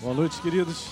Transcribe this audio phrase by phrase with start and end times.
[0.00, 0.86] Boa noite, queridos.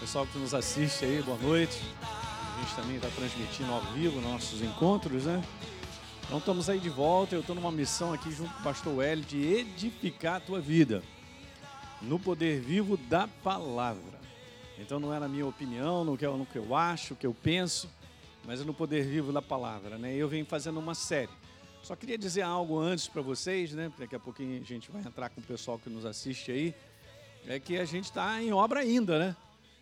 [0.00, 1.78] Pessoal que nos assiste aí, boa noite.
[2.00, 5.44] A gente também está transmitindo ao vivo nossos encontros, né?
[6.24, 7.34] Então estamos aí de volta.
[7.34, 11.02] Eu estou numa missão aqui junto com o pastor L de edificar a tua vida
[12.00, 14.18] no poder vivo da palavra.
[14.78, 17.26] Então não é na minha opinião, no que eu, no que eu acho, o que
[17.26, 17.86] eu penso,
[18.46, 20.14] mas é no poder vivo da palavra, né?
[20.14, 21.32] Eu venho fazendo uma série.
[21.82, 23.92] Só queria dizer algo antes para vocês, né?
[23.98, 26.74] Daqui a pouquinho a gente vai entrar com o pessoal que nos assiste aí
[27.48, 29.36] é que a gente está em obra ainda, né?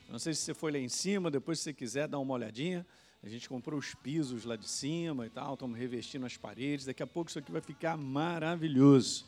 [0.08, 2.86] Não sei se você foi lá em cima, depois se você quiser dar uma olhadinha.
[3.22, 6.84] A gente comprou os pisos lá de cima e tal, estamos revestindo as paredes.
[6.84, 9.24] Daqui a pouco isso aqui vai ficar maravilhoso.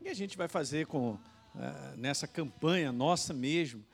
[0.00, 1.18] E a gente vai fazer com uh,
[1.96, 3.84] nessa campanha nossa mesmo,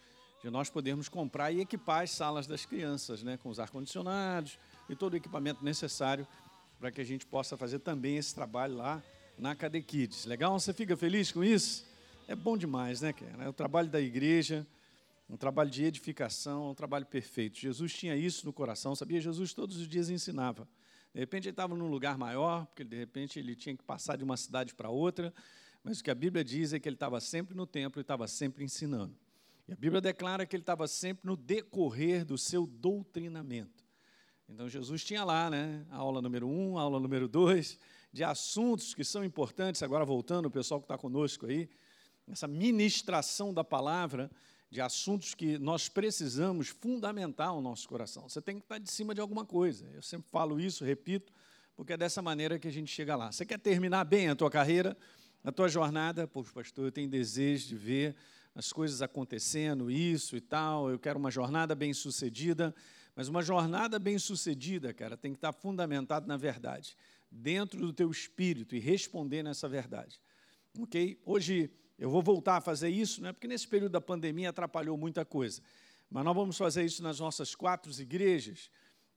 [0.42, 3.36] de nós podermos comprar e equipar as salas das crianças, né?
[3.36, 6.26] Com os ar-condicionados e todo o equipamento necessário
[6.78, 9.02] para que a gente possa fazer também esse trabalho lá
[9.38, 10.24] na Cade Kids.
[10.24, 10.58] Legal?
[10.58, 11.84] Você fica feliz com isso?
[12.28, 13.44] É bom demais, né, cara?
[13.44, 14.66] É o trabalho da igreja,
[15.30, 17.56] um trabalho de edificação, um trabalho perfeito.
[17.56, 19.20] Jesus tinha isso no coração, sabia?
[19.20, 20.68] Jesus todos os dias ensinava.
[21.14, 24.24] De repente ele estava num lugar maior, porque de repente ele tinha que passar de
[24.24, 25.32] uma cidade para outra,
[25.84, 28.26] mas o que a Bíblia diz é que ele estava sempre no templo e estava
[28.26, 29.16] sempre ensinando.
[29.68, 33.84] E a Bíblia declara que ele estava sempre no decorrer do seu doutrinamento.
[34.48, 37.78] Então Jesus tinha lá, né, a aula número um, a aula número dois,
[38.12, 39.80] de assuntos que são importantes.
[39.80, 41.68] Agora voltando, o pessoal que está conosco aí,
[42.28, 44.30] essa ministração da palavra,
[44.70, 48.28] de assuntos que nós precisamos fundamentar o nosso coração.
[48.28, 49.88] Você tem que estar de cima de alguma coisa.
[49.94, 51.32] Eu sempre falo isso, repito,
[51.76, 53.30] porque é dessa maneira que a gente chega lá.
[53.30, 54.96] Você quer terminar bem a tua carreira,
[55.44, 56.26] a tua jornada?
[56.26, 58.16] Poxa, pastor, eu tenho desejo de ver
[58.54, 60.90] as coisas acontecendo, isso e tal.
[60.90, 62.74] Eu quero uma jornada bem sucedida.
[63.14, 66.94] Mas uma jornada bem sucedida, cara, tem que estar fundamentada na verdade,
[67.30, 70.20] dentro do teu espírito e responder nessa verdade.
[70.78, 71.18] Ok?
[71.24, 75.24] Hoje eu vou voltar a fazer isso, né, porque nesse período da pandemia atrapalhou muita
[75.24, 75.62] coisa.
[76.10, 78.70] Mas nós vamos fazer isso nas nossas quatro igrejas.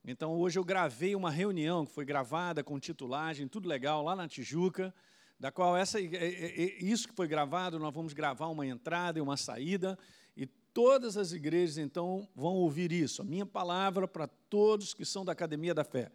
[0.04, 4.26] Então, hoje eu gravei uma reunião que foi gravada com titulagem, tudo legal, lá na
[4.26, 4.94] Tijuca,
[5.38, 9.98] da qual essa, isso que foi gravado, nós vamos gravar uma entrada e uma saída,
[10.36, 13.22] e todas as igrejas, então, vão ouvir isso.
[13.22, 16.10] A minha palavra para todos que são da Academia da Fé.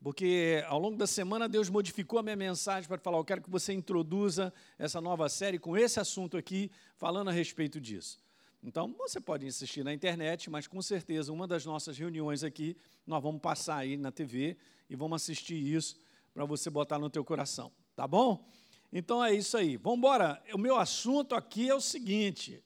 [0.00, 3.50] Porque ao longo da semana Deus modificou a minha mensagem para falar: eu quero que
[3.50, 8.18] você introduza essa nova série com esse assunto aqui, falando a respeito disso.
[8.62, 12.76] Então, você pode insistir na internet, mas com certeza uma das nossas reuniões aqui,
[13.06, 14.56] nós vamos passar aí na TV
[14.90, 15.96] e vamos assistir isso
[16.34, 18.44] para você botar no teu coração, tá bom?
[18.92, 19.76] Então é isso aí.
[19.76, 20.42] Vamos embora.
[20.52, 22.62] O meu assunto aqui é o seguinte: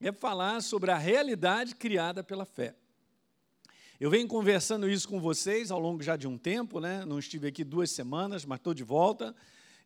[0.00, 2.74] é falar sobre a realidade criada pela fé.
[4.02, 7.04] Eu venho conversando isso com vocês ao longo já de um tempo, né?
[7.04, 9.32] não estive aqui duas semanas, mas estou de volta.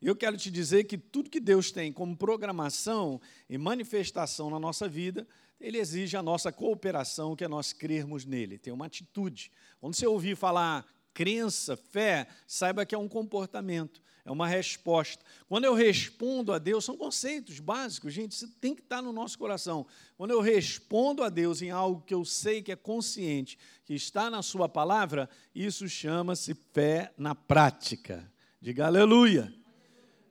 [0.01, 4.89] Eu quero te dizer que tudo que Deus tem como programação e manifestação na nossa
[4.89, 5.29] vida,
[5.61, 9.53] Ele exige a nossa cooperação, que é nós crermos nele, ter uma atitude.
[9.79, 15.25] Quando você ouvir falar crença, fé, saiba que é um comportamento é uma resposta.
[15.49, 19.39] Quando eu respondo a Deus, são conceitos básicos, gente, isso tem que estar no nosso
[19.39, 19.87] coração.
[20.17, 24.29] Quando eu respondo a Deus em algo que eu sei que é consciente, que está
[24.29, 28.29] na Sua palavra, isso chama-se fé na prática.
[28.61, 29.55] Diga aleluia.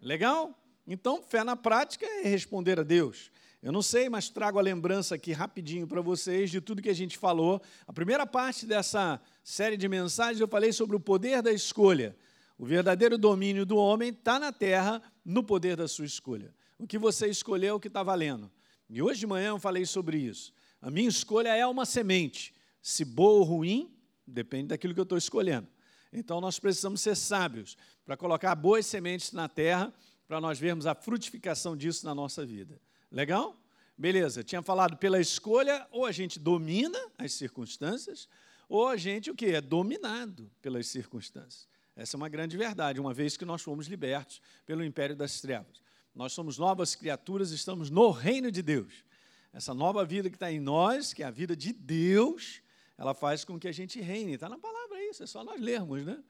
[0.02, 0.54] Legal?
[0.86, 3.32] Então, fé na prática é responder a Deus.
[3.66, 6.94] Eu não sei, mas trago a lembrança aqui rapidinho para vocês de tudo que a
[6.94, 7.60] gente falou.
[7.88, 12.18] A primeira parte dessa série de mensagens eu falei sobre o poder da escolha.
[12.58, 16.52] O verdadeiro domínio do homem está na terra, no poder da sua escolha.
[16.80, 18.52] O que você escolheu é o que está valendo.
[18.90, 20.52] E hoje de manhã eu falei sobre isso.
[20.82, 22.56] A minha escolha é uma semente.
[22.82, 23.96] Se boa ou ruim,
[24.26, 25.68] depende daquilo que eu estou escolhendo.
[26.12, 29.94] Então nós precisamos ser sábios para colocar boas sementes na terra,
[30.28, 32.82] para nós vermos a frutificação disso na nossa vida.
[33.12, 33.56] Legal?
[33.96, 38.28] Beleza, tinha falado pela escolha, ou a gente domina as circunstâncias,
[38.68, 39.48] ou a gente o que?
[39.48, 41.68] É dominado pelas circunstâncias.
[41.96, 45.82] Essa é uma grande verdade, uma vez que nós fomos libertos pelo império das trevas.
[46.14, 49.06] Nós somos novas criaturas, estamos no reino de Deus.
[49.54, 52.62] Essa nova vida que está em nós, que é a vida de Deus,
[52.98, 54.34] ela faz com que a gente reine.
[54.34, 56.22] Está na palavra isso, é só nós lermos, né?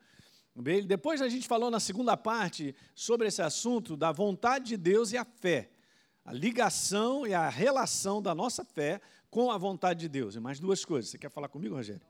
[0.85, 5.17] Depois a gente falou na segunda parte sobre esse assunto da vontade de Deus e
[5.17, 5.69] a fé.
[6.23, 10.35] A ligação e a relação da nossa fé com a vontade de Deus.
[10.35, 11.11] E mais duas coisas.
[11.11, 12.01] Você quer falar comigo, Rogério?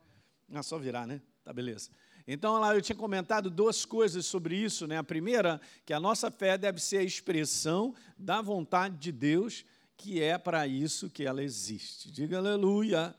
[0.54, 1.22] Ah, só virar, né?
[1.44, 1.90] Tá beleza.
[2.28, 4.88] Então, lá eu tinha comentado duas coisas sobre isso.
[4.88, 4.98] Né?
[4.98, 9.64] A primeira, que a nossa fé deve ser a expressão da vontade de Deus,
[9.96, 12.12] que é para isso que ela existe.
[12.12, 13.16] Diga aleluia.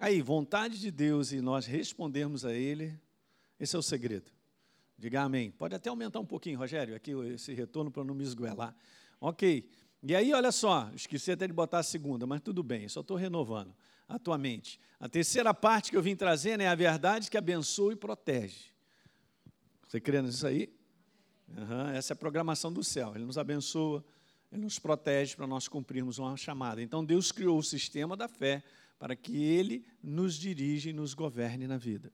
[0.00, 2.98] Aí, vontade de Deus e nós respondermos a Ele,
[3.60, 4.30] esse é o segredo.
[4.98, 5.50] Diga amém.
[5.50, 8.74] Pode até aumentar um pouquinho, Rogério, aqui esse retorno para não me esgoelar.
[9.20, 9.68] Ok.
[10.02, 13.16] E aí, olha só, esqueci até de botar a segunda, mas tudo bem, só estou
[13.16, 13.72] renovando
[14.08, 14.78] a tua mente.
[15.00, 18.66] A terceira parte que eu vim trazendo é a verdade que abençoa e protege.
[19.86, 20.72] Você crê nisso aí?
[21.48, 23.12] Uhum, essa é a programação do céu.
[23.14, 24.04] Ele nos abençoa,
[24.50, 26.80] ele nos protege para nós cumprirmos uma chamada.
[26.80, 28.62] Então, Deus criou o sistema da fé
[28.98, 32.12] para que ele nos dirija e nos governe na vida.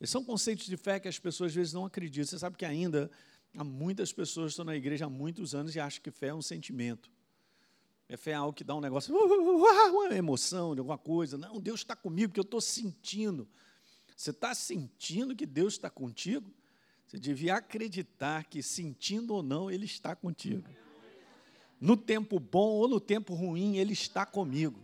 [0.00, 2.28] Esses são conceitos de fé que as pessoas às vezes não acreditam.
[2.28, 3.10] Você sabe que ainda
[3.56, 6.34] há muitas pessoas que estão na igreja há muitos anos e acham que fé é
[6.34, 7.10] um sentimento.
[8.08, 10.96] É fé é algo que dá um negócio, uh, uh, uh, uma emoção de alguma
[10.96, 11.36] coisa.
[11.36, 13.46] Não, Deus está comigo, porque eu estou sentindo.
[14.16, 16.50] Você está sentindo que Deus está contigo?
[17.06, 20.64] Você devia acreditar que, sentindo ou não, Ele está contigo.
[21.78, 24.80] No tempo bom ou no tempo ruim, Ele está comigo.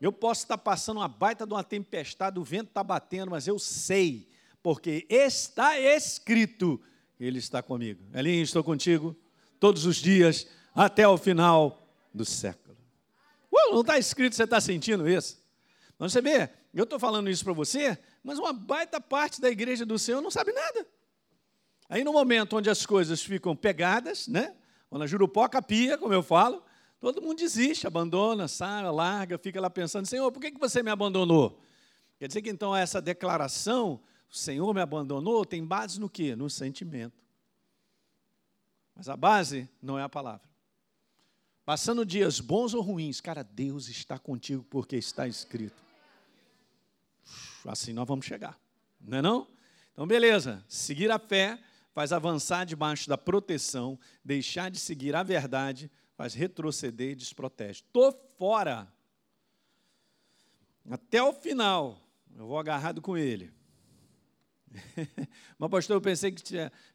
[0.00, 3.58] Eu posso estar passando uma baita de uma tempestade, o vento está batendo, mas eu
[3.58, 4.28] sei,
[4.62, 6.80] porque está escrito,
[7.18, 8.04] Ele está comigo.
[8.14, 9.16] Elinho, estou contigo
[9.58, 11.85] todos os dias, até o final
[12.16, 12.76] do século.
[13.52, 15.40] Uh, não está escrito, você está sentindo isso?
[15.98, 19.86] Mas você vê, eu estou falando isso para você, mas uma baita parte da igreja
[19.86, 20.86] do Senhor não sabe nada.
[21.88, 24.54] Aí no momento onde as coisas ficam pegadas, né?
[24.90, 26.62] Quando a jurupoca pia, como eu falo,
[27.00, 31.60] todo mundo desiste, abandona, sai, larga, fica lá pensando, Senhor, por que você me abandonou?
[32.18, 36.34] Quer dizer que então essa declaração, o Senhor me abandonou, tem base no quê?
[36.34, 37.24] No sentimento.
[38.94, 40.48] Mas a base não é a palavra.
[41.66, 45.82] Passando dias bons ou ruins, cara, Deus está contigo porque está escrito.
[47.66, 48.56] Assim nós vamos chegar,
[49.00, 49.48] não é não?
[49.92, 51.58] Então, beleza, seguir a fé
[51.92, 57.82] faz avançar debaixo da proteção, deixar de seguir a verdade faz retroceder e desprotege.
[57.82, 58.86] Estou fora.
[60.88, 62.00] Até o final,
[62.36, 63.52] eu vou agarrado com ele.
[65.58, 66.42] Mas, pastor, eu pensei que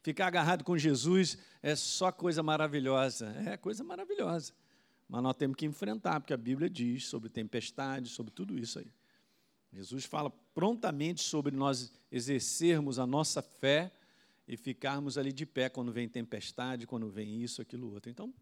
[0.02, 3.34] ficar agarrado com Jesus é só coisa maravilhosa.
[3.46, 4.54] É coisa maravilhosa.
[5.08, 8.88] Mas nós temos que enfrentar, porque a Bíblia diz sobre tempestade, sobre tudo isso aí.
[9.74, 13.92] Jesus fala prontamente sobre nós exercermos a nossa fé
[14.48, 18.12] e ficarmos ali de pé quando vem tempestade, quando vem isso, aquilo, outro.
[18.12, 18.34] Então,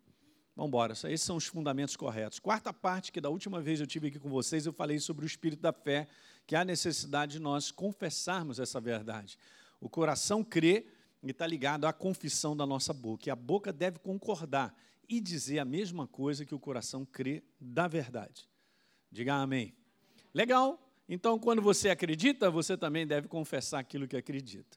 [0.56, 0.94] vamos embora.
[0.94, 2.40] Esses são os fundamentos corretos.
[2.40, 5.28] Quarta parte, que da última vez eu tive aqui com vocês, eu falei sobre o
[5.28, 6.08] espírito da fé,
[6.50, 9.38] que há necessidade de nós confessarmos essa verdade.
[9.80, 10.88] O coração crê
[11.22, 13.30] e está ligado à confissão da nossa boca.
[13.30, 14.76] E a boca deve concordar
[15.08, 18.50] e dizer a mesma coisa que o coração crê da verdade.
[19.12, 19.76] Diga amém.
[20.34, 20.84] Legal.
[21.08, 24.76] Então, quando você acredita, você também deve confessar aquilo que acredita.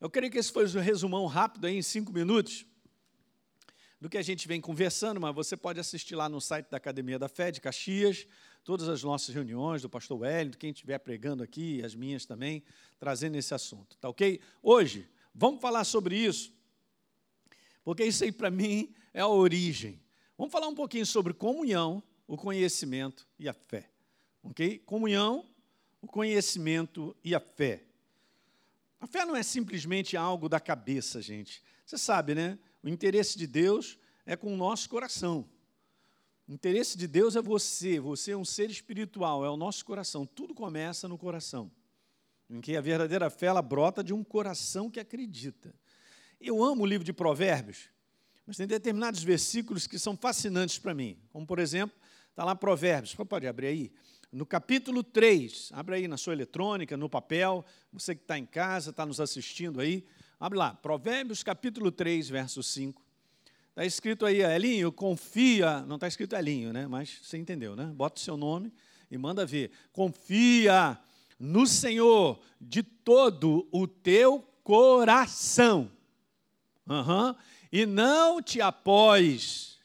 [0.00, 2.64] Eu creio que esse foi um resumão rápido aí, em cinco minutos,
[4.00, 7.18] do que a gente vem conversando, mas você pode assistir lá no site da Academia
[7.18, 8.26] da Fé de Caxias,
[8.64, 12.62] todas as nossas reuniões do pastor Wellington, quem estiver pregando aqui, as minhas também,
[12.98, 14.40] trazendo esse assunto, tá ok?
[14.62, 16.52] Hoje, vamos falar sobre isso,
[17.84, 20.00] porque isso aí para mim é a origem.
[20.36, 23.90] Vamos falar um pouquinho sobre comunhão, o conhecimento e a fé.
[24.42, 24.78] Ok?
[24.80, 25.44] Comunhão,
[26.00, 27.84] o conhecimento e a fé.
[29.00, 31.62] A fé não é simplesmente algo da cabeça, gente.
[31.84, 32.58] Você sabe, né?
[32.82, 35.48] O interesse de Deus é com o nosso coração.
[36.50, 40.26] O interesse de Deus é você, você é um ser espiritual, é o nosso coração.
[40.26, 41.70] Tudo começa no coração.
[42.50, 45.72] Em que a verdadeira fé ela brota de um coração que acredita.
[46.40, 47.88] Eu amo o livro de Provérbios,
[48.44, 51.16] mas tem determinados versículos que são fascinantes para mim.
[51.32, 51.96] Como, por exemplo,
[52.30, 53.14] está lá Provérbios.
[53.14, 53.92] Pode abrir aí?
[54.32, 58.90] No capítulo 3, abre aí na sua eletrônica, no papel, você que está em casa,
[58.90, 60.04] está nos assistindo aí,
[60.40, 63.09] abre lá, Provérbios capítulo 3, verso 5.
[63.70, 66.86] Está escrito aí, Elinho, confia, não está escrito Elinho, né?
[66.86, 67.86] Mas você entendeu, né?
[67.86, 68.72] Bota o seu nome
[69.10, 69.70] e manda ver.
[69.92, 70.98] Confia
[71.38, 75.90] no Senhor de todo o teu coração.
[76.88, 77.34] Uhum
[77.72, 79.78] e não te apoies,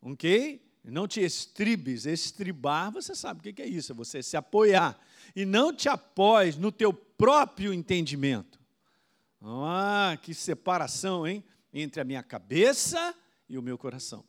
[0.00, 0.64] ok?
[0.84, 4.98] Não te estribes, estribar, você sabe o que é isso, é você se apoiar.
[5.34, 8.58] E não te apoies no teu próprio entendimento.
[9.42, 11.44] Ah, que separação, hein?
[11.72, 13.14] Entre a minha cabeça
[13.48, 14.24] e o meu coração.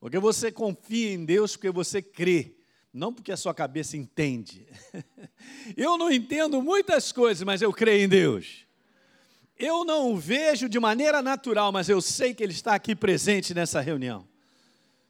[0.00, 2.56] Porque você confia em Deus porque você crê,
[2.92, 4.66] não porque a sua cabeça entende.
[5.76, 8.66] Eu não entendo muitas coisas, mas eu creio em Deus.
[9.56, 13.54] Eu não o vejo de maneira natural, mas eu sei que ele está aqui presente
[13.54, 14.26] nessa reunião.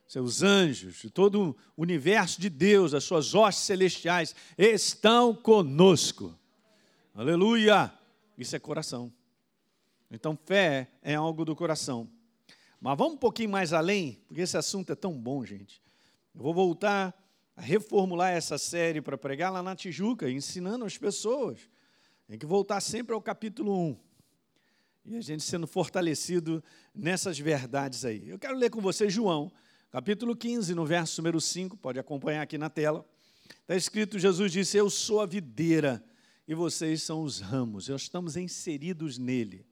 [0.07, 6.39] Seus anjos, todo o universo de Deus, as suas hostes celestiais estão conosco.
[7.15, 7.91] Aleluia!
[8.37, 9.11] Isso é coração.
[10.13, 12.07] Então, fé é algo do coração.
[12.79, 15.81] Mas vamos um pouquinho mais além, porque esse assunto é tão bom, gente.
[16.35, 17.15] Eu vou voltar
[17.57, 21.61] a reformular essa série para pregar lá na Tijuca, ensinando as pessoas.
[22.29, 23.97] Tem que voltar sempre ao capítulo 1.
[25.07, 26.63] E a gente sendo fortalecido
[26.95, 28.29] nessas verdades aí.
[28.29, 29.51] Eu quero ler com você João,
[29.91, 33.05] capítulo 15, no verso número 5, pode acompanhar aqui na tela.
[33.61, 36.05] Está escrito: Jesus disse: Eu sou a videira
[36.47, 39.67] e vocês são os ramos, nós estamos inseridos nele.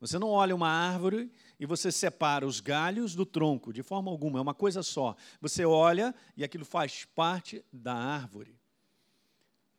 [0.00, 4.38] Você não olha uma árvore e você separa os galhos do tronco, de forma alguma,
[4.38, 5.16] é uma coisa só.
[5.40, 8.58] Você olha e aquilo faz parte da árvore.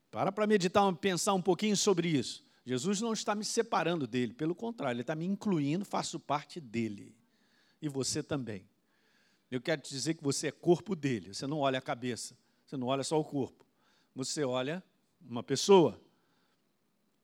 [0.09, 2.43] Para para meditar, pensar um pouquinho sobre isso.
[2.65, 7.15] Jesus não está me separando dele, pelo contrário, ele está me incluindo, faço parte dele.
[7.81, 8.67] E você também.
[9.51, 11.33] Eu quero te dizer que você é corpo dele.
[11.33, 13.65] Você não olha a cabeça, você não olha só o corpo.
[14.15, 14.83] Você olha
[15.21, 16.01] uma pessoa.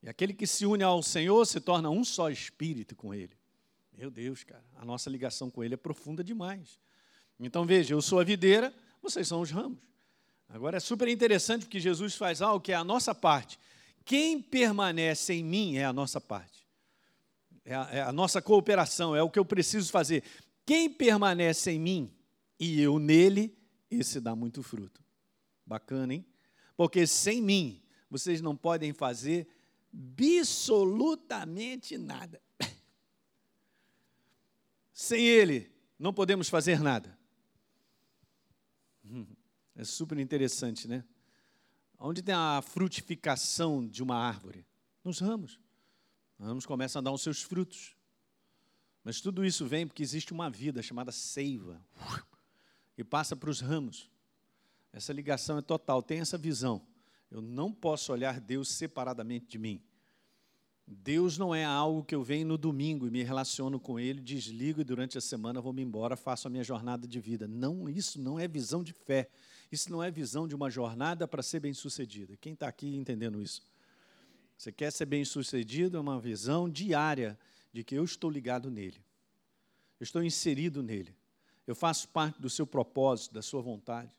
[0.03, 3.38] E aquele que se une ao Senhor se torna um só espírito com Ele.
[3.96, 6.79] Meu Deus, cara, a nossa ligação com Ele é profunda demais.
[7.39, 9.77] Então veja, eu sou a videira, vocês são os ramos.
[10.50, 13.60] Agora é super interessante porque Jesus faz algo que é a nossa parte.
[14.03, 16.67] Quem permanece em mim é a nossa parte.
[17.63, 20.24] É a, é a nossa cooperação, é o que eu preciso fazer.
[20.65, 22.12] Quem permanece em mim
[22.60, 23.55] e eu nele,
[23.89, 25.01] esse dá muito fruto.
[25.65, 26.25] Bacana, hein?
[26.75, 29.48] Porque sem mim, vocês não podem fazer
[29.93, 32.41] absolutamente nada.
[34.93, 37.17] Sem Ele, não podemos fazer nada.
[39.03, 39.25] Hum,
[39.75, 41.03] é super interessante, né?
[42.00, 44.65] Onde tem a frutificação de uma árvore?
[45.03, 45.60] Nos ramos.
[46.39, 47.95] Os ramos começam a dar os seus frutos.
[49.03, 51.83] Mas tudo isso vem porque existe uma vida chamada seiva,
[52.95, 54.10] que passa para os ramos.
[54.93, 56.86] Essa ligação é total, tem essa visão.
[57.31, 59.81] Eu não posso olhar Deus separadamente de mim.
[60.85, 64.81] Deus não é algo que eu venho no domingo e me relaciono com Ele, desligo
[64.81, 67.47] e durante a semana vou me embora, faço a minha jornada de vida.
[67.47, 69.29] Não, isso não é visão de fé.
[69.71, 72.35] Isso não é visão de uma jornada para ser bem sucedida.
[72.35, 73.63] Quem está aqui entendendo isso?
[74.57, 75.95] Você quer ser bem sucedido?
[75.95, 77.39] É uma visão diária
[77.71, 79.01] de que eu estou ligado nele.
[79.97, 81.15] Eu estou inserido nele.
[81.65, 84.11] Eu faço parte do seu propósito, da sua vontade.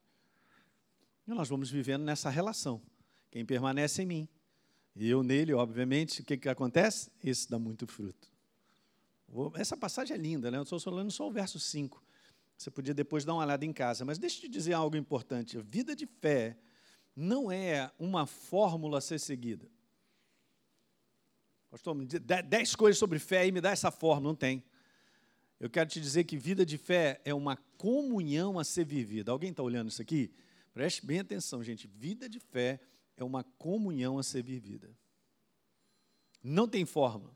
[1.27, 2.81] E nós vamos vivendo nessa relação.
[3.33, 4.29] Quem permanece em mim
[4.95, 7.11] e eu nele, obviamente, o que, que acontece?
[7.25, 8.31] Isso dá muito fruto.
[9.55, 10.59] Essa passagem é linda, né?
[10.59, 12.05] Eu estou falando só o verso 5.
[12.59, 14.05] Você podia depois dar uma olhada em casa.
[14.05, 15.57] Mas deixa eu te dizer algo importante.
[15.57, 16.59] A vida de fé
[17.17, 19.67] não é uma fórmula a ser seguida.
[21.71, 24.29] Pastor, me dez coisas sobre fé e me dá essa fórmula.
[24.29, 24.63] Não tem.
[25.59, 29.33] Eu quero te dizer que vida de fé é uma comunhão a ser vivida.
[29.33, 30.31] Alguém está olhando isso aqui?
[30.75, 31.87] Preste bem atenção, gente.
[31.87, 32.81] Vida de fé é
[33.21, 34.91] uma comunhão a ser vivida.
[36.43, 37.31] Não tem forma.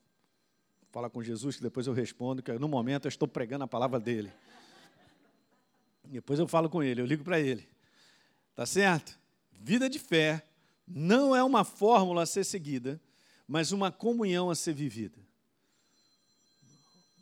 [0.91, 4.01] Fala com Jesus que depois eu respondo, que no momento eu estou pregando a palavra
[4.01, 4.33] dele.
[6.05, 7.69] Depois eu falo com ele, eu ligo para ele.
[8.55, 9.19] Tá certo?
[9.53, 10.47] Vida de fé
[10.87, 13.01] não é uma fórmula a ser seguida,
[13.47, 15.19] mas uma comunhão a ser vivida.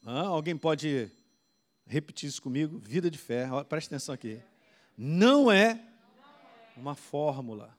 [0.04, 1.10] Ah, alguém pode
[1.86, 2.78] repetir isso comigo?
[2.78, 4.40] Vida de fé, preste atenção aqui.
[4.96, 5.82] Não é
[6.76, 7.76] uma fórmula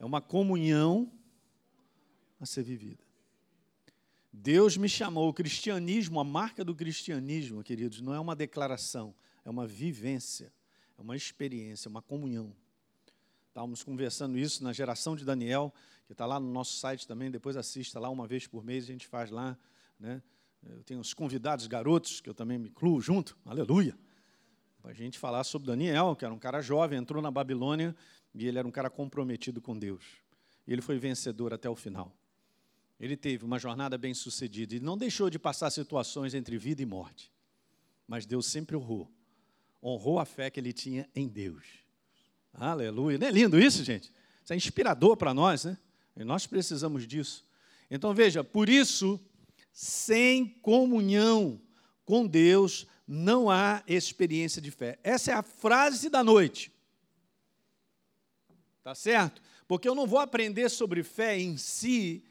[0.00, 1.12] é uma comunhão
[2.40, 3.04] a ser vivida.
[4.32, 9.14] Deus me chamou, o cristianismo, a marca do cristianismo, queridos, não é uma declaração,
[9.44, 10.50] é uma vivência,
[10.96, 12.56] é uma experiência, é uma comunhão.
[13.48, 15.72] Estávamos conversando isso na geração de Daniel,
[16.06, 18.86] que está lá no nosso site também, depois assista lá uma vez por mês, a
[18.86, 19.58] gente faz lá.
[19.98, 20.22] Né?
[20.62, 23.98] Eu tenho os convidados garotos, que eu também me incluo junto, aleluia,
[24.80, 27.94] para a gente falar sobre Daniel, que era um cara jovem, entrou na Babilônia
[28.34, 30.04] e ele era um cara comprometido com Deus.
[30.66, 32.14] Ele foi vencedor até o final.
[32.98, 36.86] Ele teve uma jornada bem sucedida e não deixou de passar situações entre vida e
[36.86, 37.32] morte.
[38.06, 39.10] Mas Deus sempre honrou.
[39.82, 41.64] Honrou a fé que ele tinha em Deus.
[42.52, 43.16] Aleluia.
[43.16, 44.12] Não é lindo isso, gente?
[44.44, 45.78] Isso é inspirador para nós, né?
[46.16, 47.44] E nós precisamos disso.
[47.90, 49.18] Então veja, por isso,
[49.72, 51.60] sem comunhão
[52.04, 54.98] com Deus, não há experiência de fé.
[55.02, 56.70] Essa é a frase da noite.
[58.82, 59.42] Tá certo?
[59.68, 62.24] Porque eu não vou aprender sobre fé em si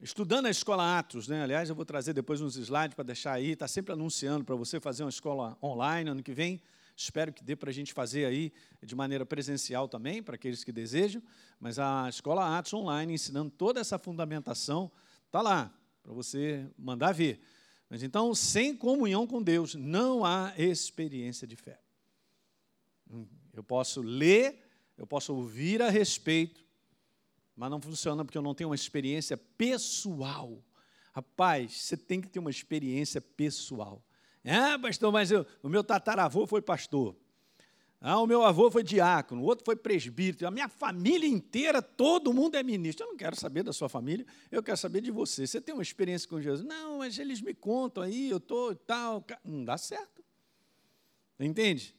[0.00, 1.42] estudando a escola Atos, né?
[1.42, 4.78] Aliás, eu vou trazer depois uns slides para deixar aí, está sempre anunciando para você
[4.78, 6.60] fazer uma escola online ano que vem.
[6.94, 10.72] Espero que dê para a gente fazer aí de maneira presencial também, para aqueles que
[10.72, 11.22] desejam.
[11.58, 14.90] Mas a escola Atos online, ensinando toda essa fundamentação,
[15.26, 15.72] está lá,
[16.02, 17.40] para você mandar ver.
[17.88, 21.80] Mas então, sem comunhão com Deus, não há experiência de fé.
[23.10, 24.65] Hum, eu posso ler
[24.96, 26.64] eu posso ouvir a respeito,
[27.56, 30.62] mas não funciona porque eu não tenho uma experiência pessoal.
[31.12, 34.02] Rapaz, você tem que ter uma experiência pessoal.
[34.44, 37.16] Ah, pastor, mas eu, o meu tataravô foi pastor.
[38.00, 42.32] Ah, o meu avô foi diácono, o outro foi presbítero, a minha família inteira, todo
[42.32, 43.04] mundo é ministro.
[43.04, 45.46] Eu não quero saber da sua família, eu quero saber de você.
[45.46, 46.64] Você tem uma experiência com Jesus?
[46.64, 49.24] Não, mas eles me contam aí, eu estou e tal.
[49.42, 50.22] Não dá certo.
[51.40, 51.95] Entende?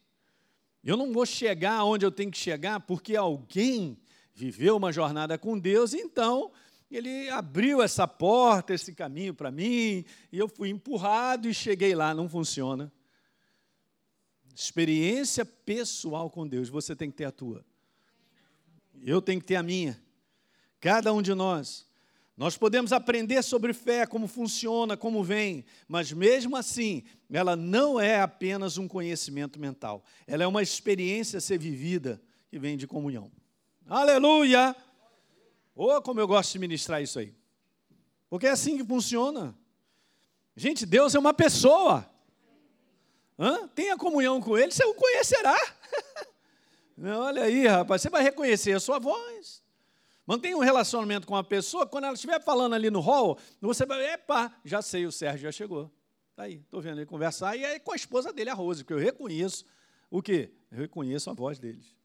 [0.83, 3.97] Eu não vou chegar onde eu tenho que chegar porque alguém
[4.33, 6.51] viveu uma jornada com Deus, então
[6.89, 12.13] ele abriu essa porta, esse caminho para mim, e eu fui empurrado e cheguei lá.
[12.13, 12.91] Não funciona.
[14.55, 17.65] Experiência pessoal com Deus, você tem que ter a tua.
[19.01, 20.01] Eu tenho que ter a minha.
[20.79, 21.86] Cada um de nós.
[22.37, 28.21] Nós podemos aprender sobre fé, como funciona, como vem, mas mesmo assim, ela não é
[28.21, 30.03] apenas um conhecimento mental.
[30.27, 33.31] Ela é uma experiência a ser vivida que vem de comunhão.
[33.87, 34.75] Aleluia!
[35.75, 37.33] Oh, como eu gosto de ministrar isso aí.
[38.29, 39.57] Porque é assim que funciona.
[40.55, 42.07] Gente, Deus é uma pessoa.
[43.39, 43.67] Hã?
[43.69, 45.57] Tenha comunhão com Ele, você o conhecerá.
[47.01, 49.63] Olha aí, rapaz, você vai reconhecer a sua voz.
[50.27, 54.05] Mantenha um relacionamento com a pessoa, quando ela estiver falando ali no hall, você vai,
[54.11, 55.89] epa, já sei, o Sérgio já chegou.
[56.31, 58.93] Está aí, estou vendo ele conversar, e aí com a esposa dele, a Rose, porque
[58.93, 59.65] eu reconheço
[60.11, 60.51] o quê?
[60.69, 61.95] Eu reconheço a voz deles.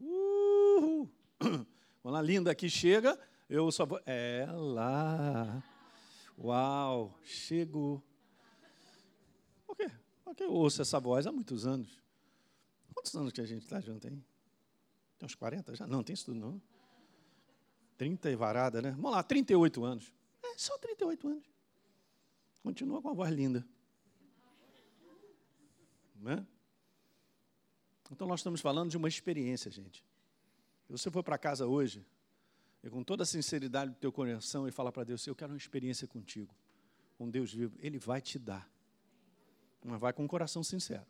[0.00, 1.10] Uhul.
[2.02, 4.00] Quando a linda aqui chega, eu só vou.
[4.06, 5.62] Ela.
[6.38, 8.02] Uau, chegou.
[9.66, 9.90] Por quê?
[10.24, 12.00] Porque eu ouço essa voz há muitos anos.
[12.94, 14.24] Quantos anos que a gente está junto, hein?
[15.22, 15.86] Tem uns 40 já?
[15.86, 16.60] Não, tem isso tudo não.
[17.96, 18.90] 30 e varada, né?
[18.90, 20.12] Vamos lá, 38 anos.
[20.42, 21.44] É, só 38 anos.
[22.60, 23.64] Continua com a voz linda.
[26.16, 26.44] Né?
[28.10, 30.04] Então nós estamos falando de uma experiência, gente.
[30.86, 32.04] Se você for para casa hoje,
[32.82, 35.56] e com toda a sinceridade do teu coração, e falar para Deus, eu quero uma
[35.56, 36.52] experiência contigo,
[37.16, 38.68] com Deus vivo, Ele vai te dar.
[39.84, 41.06] Mas vai com um coração sincero.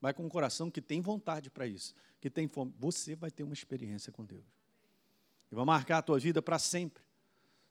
[0.00, 2.72] Vai com um coração que tem vontade para isso, que tem fome.
[2.78, 4.44] Você vai ter uma experiência com Deus.
[5.50, 7.02] E vai marcar a tua vida para sempre.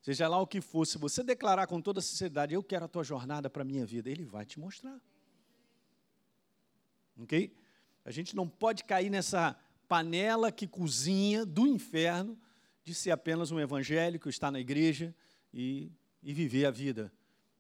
[0.02, 3.04] Seja lá o que for, se você declarar com toda sinceridade, eu quero a tua
[3.04, 5.00] jornada para a minha vida, Ele vai te mostrar.
[7.20, 7.54] Ok?
[8.06, 9.58] A gente não pode cair nessa
[9.88, 12.38] panela que cozinha do inferno
[12.84, 15.14] de ser apenas um evangélico, estar na igreja
[15.54, 15.92] e,
[16.24, 17.12] e viver a vida.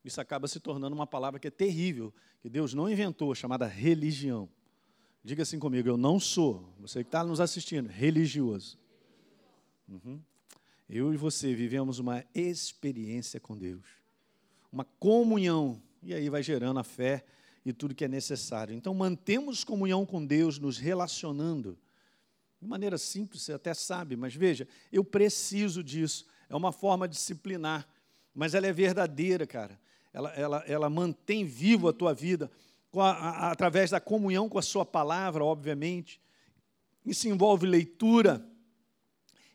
[0.05, 4.49] Isso acaba se tornando uma palavra que é terrível, que Deus não inventou, chamada religião.
[5.27, 8.79] Diga assim comigo, eu não sou, você que está nos assistindo, religioso.
[9.85, 10.21] Uhum.
[10.89, 13.83] Eu e você vivemos uma experiência com Deus,
[14.71, 17.25] uma comunhão, e aí vai gerando a fé
[17.65, 18.73] e tudo que é necessário.
[18.73, 21.77] Então, mantemos comunhão com Deus, nos relacionando.
[22.61, 26.25] De maneira simples, você até sabe, mas veja, eu preciso disso.
[26.47, 27.85] É uma forma disciplinar,
[28.33, 29.77] mas ela é verdadeira, cara.
[30.13, 32.49] Ela, ela, ela mantém vivo a tua vida
[32.95, 36.21] através da comunhão com a Sua palavra, obviamente.
[37.05, 38.45] Isso envolve leitura,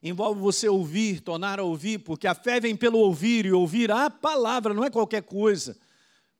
[0.02, 4.08] envolve você ouvir, tornar a ouvir, porque a fé vem pelo ouvir, e ouvir a
[4.08, 5.76] palavra não é qualquer coisa.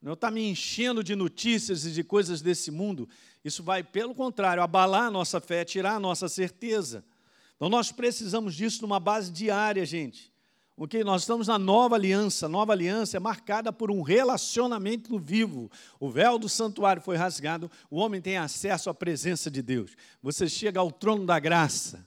[0.00, 3.08] Não está me enchendo de notícias e de coisas desse mundo.
[3.44, 7.04] Isso vai, pelo contrário, abalar a nossa fé, tirar a nossa certeza.
[7.54, 10.31] Então nós precisamos disso numa base diária, gente.
[10.82, 11.04] Ok?
[11.04, 12.48] Nós estamos na nova aliança.
[12.48, 15.70] Nova aliança é marcada por um relacionamento vivo.
[16.00, 19.92] O véu do santuário foi rasgado, o homem tem acesso à presença de Deus.
[20.20, 22.04] Você chega ao trono da graça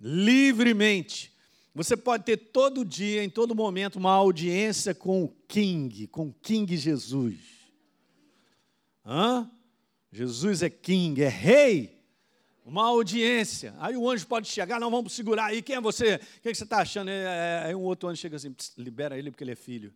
[0.00, 1.32] livremente.
[1.74, 6.34] Você pode ter todo dia, em todo momento, uma audiência com o King, com o
[6.40, 7.34] King Jesus.
[9.04, 9.50] Hã?
[10.12, 11.97] Jesus é King, é Rei
[12.68, 13.74] uma audiência.
[13.78, 15.62] Aí o anjo pode chegar, não, vamos segurar aí.
[15.62, 16.16] Quem é você?
[16.16, 17.10] O que, você está achando?
[17.64, 19.92] Aí um outro anjo chega assim, libera ele porque ele é filho.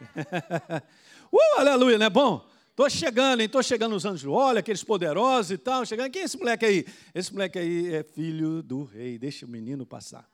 [1.32, 2.48] uh, aleluia, não é bom?
[2.70, 3.40] Estou chegando?
[3.42, 4.32] Estou chegando os anjos.
[4.32, 5.84] Olha, aqueles poderosos e tal.
[5.84, 6.10] Chegando.
[6.10, 6.86] Quem é esse moleque aí?
[7.12, 9.18] Esse moleque aí é filho do rei.
[9.18, 10.30] Deixa o menino passar.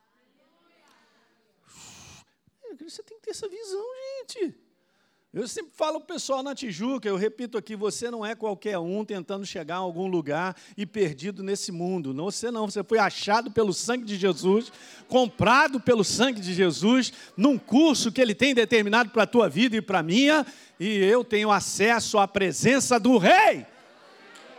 [2.79, 3.85] Você tem que ter essa visão,
[4.21, 4.55] gente.
[5.35, 8.79] Eu sempre falo para o pessoal na Tijuca, eu repito aqui, você não é qualquer
[8.79, 12.15] um tentando chegar a algum lugar e perdido nesse mundo.
[12.15, 14.73] Não, você não, você foi achado pelo sangue de Jesus,
[15.09, 19.77] comprado pelo sangue de Jesus, num curso que ele tem determinado para a tua vida
[19.77, 20.47] e para a minha,
[20.81, 23.67] e eu tenho acesso à presença do Rei,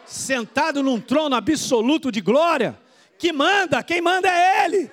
[0.05, 2.79] sentado num trono absoluto de glória,
[3.17, 4.91] que manda, quem manda é Ele.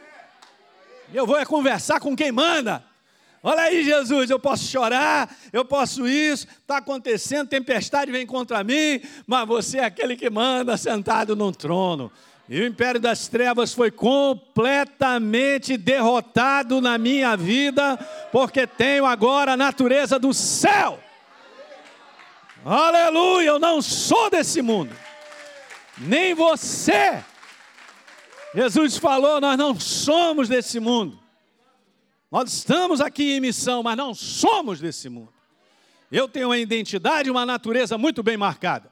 [1.12, 2.82] Eu vou é conversar com quem manda.
[3.46, 9.02] Olha aí, Jesus, eu posso chorar, eu posso isso, está acontecendo, tempestade vem contra mim,
[9.26, 12.10] mas você é aquele que manda sentado num trono.
[12.48, 17.98] E o império das trevas foi completamente derrotado na minha vida,
[18.32, 20.98] porque tenho agora a natureza do céu.
[22.64, 24.96] Aleluia, eu não sou desse mundo,
[25.98, 27.22] nem você.
[28.54, 31.23] Jesus falou: nós não somos desse mundo.
[32.34, 35.32] Nós estamos aqui em missão, mas não somos desse mundo.
[36.10, 38.90] Eu tenho uma identidade, uma natureza muito bem marcada.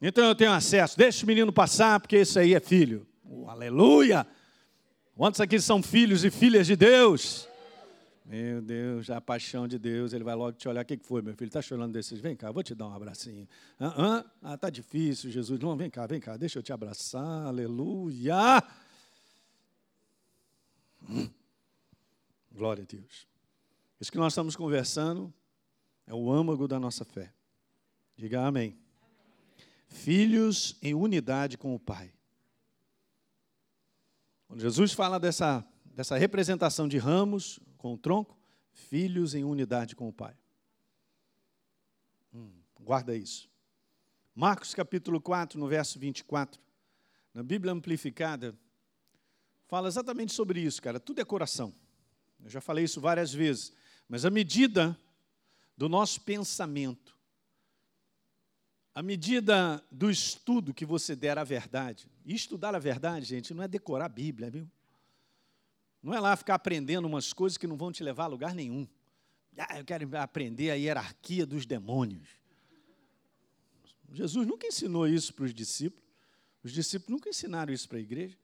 [0.00, 0.96] Então eu tenho acesso.
[0.96, 3.06] Deixa o menino passar, porque esse aí é filho.
[3.22, 4.26] Oh, aleluia!
[5.14, 7.46] Quantos aqui são filhos e filhas de Deus?
[8.24, 10.84] Meu Deus, a paixão de Deus, ele vai logo te olhar.
[10.84, 11.48] O que foi, meu filho?
[11.48, 12.18] Está chorando desses?
[12.18, 13.46] Vem cá, vou te dar um abracinho.
[13.78, 15.60] Ah, ah, tá difícil, Jesus.
[15.60, 17.46] Não, vem cá, vem cá, deixa eu te abraçar.
[17.46, 18.64] Aleluia!
[21.10, 21.28] Hum.
[22.54, 23.26] Glória a Deus.
[24.00, 25.32] Isso que nós estamos conversando
[26.06, 27.32] é o âmago da nossa fé.
[28.16, 28.78] Diga amém.
[29.88, 32.12] Filhos em unidade com o Pai.
[34.46, 38.38] Quando Jesus fala dessa, dessa representação de ramos com o tronco,
[38.72, 40.36] filhos em unidade com o Pai.
[42.34, 43.50] Hum, guarda isso.
[44.34, 46.60] Marcos capítulo 4, no verso 24,
[47.32, 48.54] na Bíblia Amplificada,
[49.66, 50.98] fala exatamente sobre isso, cara.
[51.00, 51.74] Tudo é coração.
[52.42, 53.72] Eu já falei isso várias vezes.
[54.08, 54.98] Mas a medida
[55.76, 57.16] do nosso pensamento,
[58.94, 63.62] à medida do estudo que você der à verdade, e estudar a verdade, gente, não
[63.62, 64.70] é decorar a Bíblia, viu?
[66.02, 68.86] Não é lá ficar aprendendo umas coisas que não vão te levar a lugar nenhum.
[69.56, 72.28] Ah, eu quero aprender a hierarquia dos demônios.
[74.12, 76.04] Jesus nunca ensinou isso para os discípulos.
[76.62, 78.36] Os discípulos nunca ensinaram isso para a igreja.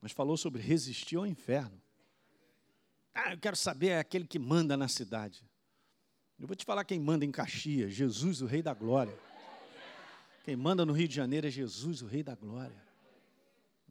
[0.00, 1.80] Mas falou sobre resistir ao inferno.
[3.14, 5.48] Ah, eu quero saber é aquele que manda na cidade.
[6.38, 9.16] Eu vou te falar quem manda em Caxias, Jesus, o Rei da Glória.
[10.42, 12.76] Quem manda no Rio de Janeiro é Jesus, o Rei da Glória.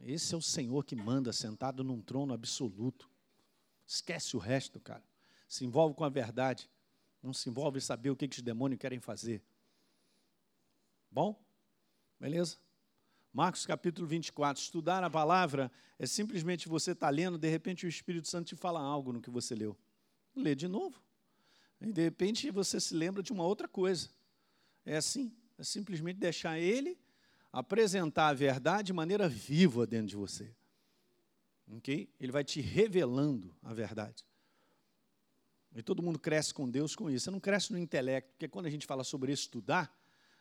[0.02, 3.10] Esse é o Senhor que manda, sentado num trono absoluto.
[3.88, 5.04] Esquece o resto, cara.
[5.48, 6.70] Se envolve com a verdade.
[7.22, 9.42] Não se envolve em saber o que, que os demônios querem fazer.
[11.10, 11.42] Bom?
[12.20, 12.58] Beleza?
[13.34, 14.62] Marcos capítulo 24.
[14.62, 18.56] Estudar a palavra é simplesmente você estar tá lendo, de repente o Espírito Santo te
[18.56, 19.76] fala algo no que você leu.
[20.36, 21.02] Lê de novo.
[21.82, 24.10] E de repente você se lembra de uma outra coisa.
[24.86, 26.96] É assim, é simplesmente deixar ele
[27.52, 30.54] apresentar a verdade de maneira viva dentro de você.
[31.68, 32.08] Ok?
[32.20, 34.24] Ele vai te revelando a verdade.
[35.76, 37.26] E todo mundo cresce com Deus com isso.
[37.26, 39.92] Você não cresce no intelecto, porque quando a gente fala sobre estudar,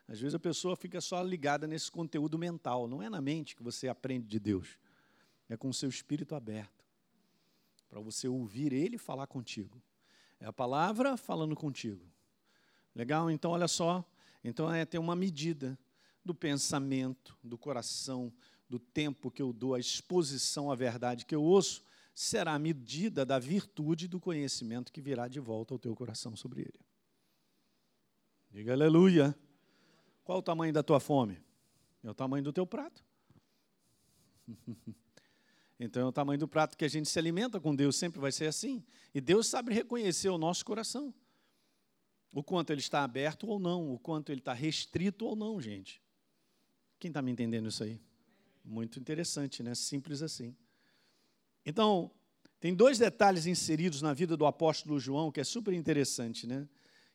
[0.08, 2.86] às vezes a pessoa fica só ligada nesse conteúdo mental.
[2.86, 4.78] Não é na mente que você aprende de Deus.
[5.48, 6.84] É com o seu espírito aberto.
[7.88, 9.82] Para você ouvir Ele falar contigo.
[10.40, 12.04] É a palavra falando contigo.
[12.94, 13.30] Legal?
[13.30, 14.04] Então, olha só.
[14.42, 15.78] Então, é ter uma medida
[16.24, 18.32] do pensamento, do coração,
[18.68, 21.82] do tempo que eu dou, a exposição à verdade que eu ouço,
[22.14, 26.62] será a medida da virtude do conhecimento que virá de volta ao teu coração sobre
[26.62, 26.80] ele.
[28.50, 29.36] Diga aleluia.
[30.24, 31.40] Qual o tamanho da tua fome?
[32.02, 33.04] É o tamanho do teu prato.
[35.84, 38.30] Então é o tamanho do prato que a gente se alimenta com Deus, sempre vai
[38.30, 38.84] ser assim.
[39.12, 41.12] E Deus sabe reconhecer o nosso coração.
[42.32, 46.00] O quanto ele está aberto ou não, o quanto ele está restrito ou não, gente.
[47.00, 48.00] Quem está me entendendo isso aí?
[48.64, 49.74] Muito interessante, né?
[49.74, 50.54] Simples assim.
[51.66, 52.12] Então,
[52.60, 56.68] tem dois detalhes inseridos na vida do apóstolo João que é super interessante, né?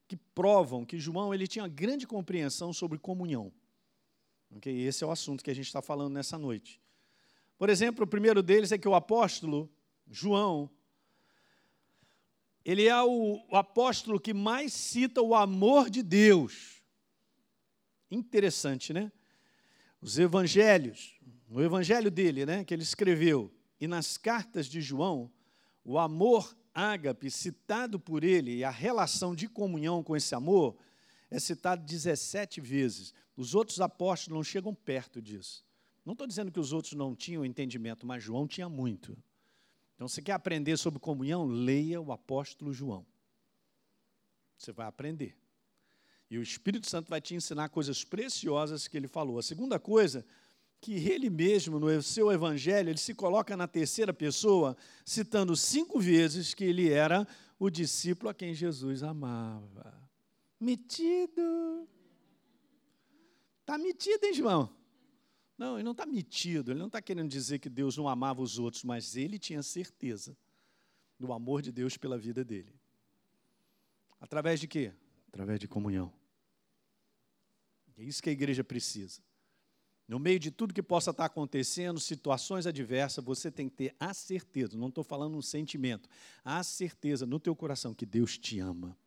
[0.07, 3.51] Que provam que João ele tinha grande compreensão sobre comunhão.
[4.55, 4.81] Okay?
[4.81, 6.81] Esse é o assunto que a gente está falando nessa noite.
[7.57, 9.69] Por exemplo, o primeiro deles é que o apóstolo
[10.09, 10.69] João,
[12.63, 16.81] ele é o, apóstolo que mais cita o amor de Deus.
[18.09, 19.11] Interessante, né?
[20.01, 25.31] Os evangelhos, no evangelho dele, né, que ele escreveu, e nas cartas de João,
[25.83, 30.77] o amor ágape citado por ele e a relação de comunhão com esse amor
[31.31, 33.15] é citado 17 vezes.
[33.35, 35.65] Os outros apóstolos não chegam perto disso.
[36.05, 39.17] Não estou dizendo que os outros não tinham entendimento, mas João tinha muito.
[39.95, 43.03] Então, se quer aprender sobre comunhão, leia o apóstolo João.
[44.55, 45.35] Você vai aprender.
[46.29, 49.39] E o Espírito Santo vai te ensinar coisas preciosas que ele falou.
[49.39, 50.23] A segunda coisa,
[50.79, 56.53] que ele mesmo, no seu evangelho, ele se coloca na terceira pessoa, citando cinco vezes
[56.53, 57.27] que ele era
[57.59, 60.09] o discípulo a quem Jesus amava.
[60.59, 61.87] Metido.
[63.61, 64.69] Está metido, hein, João?
[65.57, 68.59] Não, ele não está metido, ele não está querendo dizer que Deus não amava os
[68.59, 70.37] outros, mas ele tinha certeza
[71.19, 72.73] do amor de Deus pela vida dele.
[74.21, 74.93] Através de quê?
[75.27, 76.13] Através de comunhão.
[77.97, 79.21] É isso que a igreja precisa.
[80.07, 84.13] No meio de tudo que possa estar acontecendo, situações adversas, você tem que ter a
[84.13, 86.07] certeza, não estou falando um sentimento,
[86.45, 88.97] a certeza no teu coração que Deus te ama.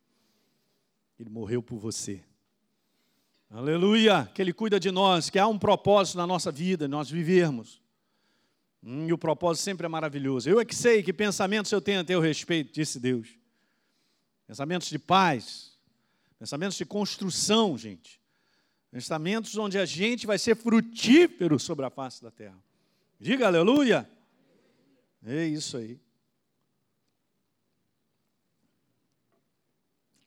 [1.19, 2.23] Ele morreu por você.
[3.49, 4.29] Aleluia!
[4.33, 7.81] Que Ele cuida de nós, que há um propósito na nossa vida, nós vivermos.
[8.83, 10.49] Hum, e o propósito sempre é maravilhoso.
[10.49, 13.29] Eu é que sei que pensamentos eu tenho a teu respeito, disse Deus.
[14.47, 15.71] Pensamentos de paz,
[16.41, 18.19] Pensamentos de construção, gente.
[18.91, 22.61] Pensamentos onde a gente vai ser frutífero sobre a face da terra.
[23.17, 24.09] Diga aleluia.
[25.23, 25.97] É isso aí.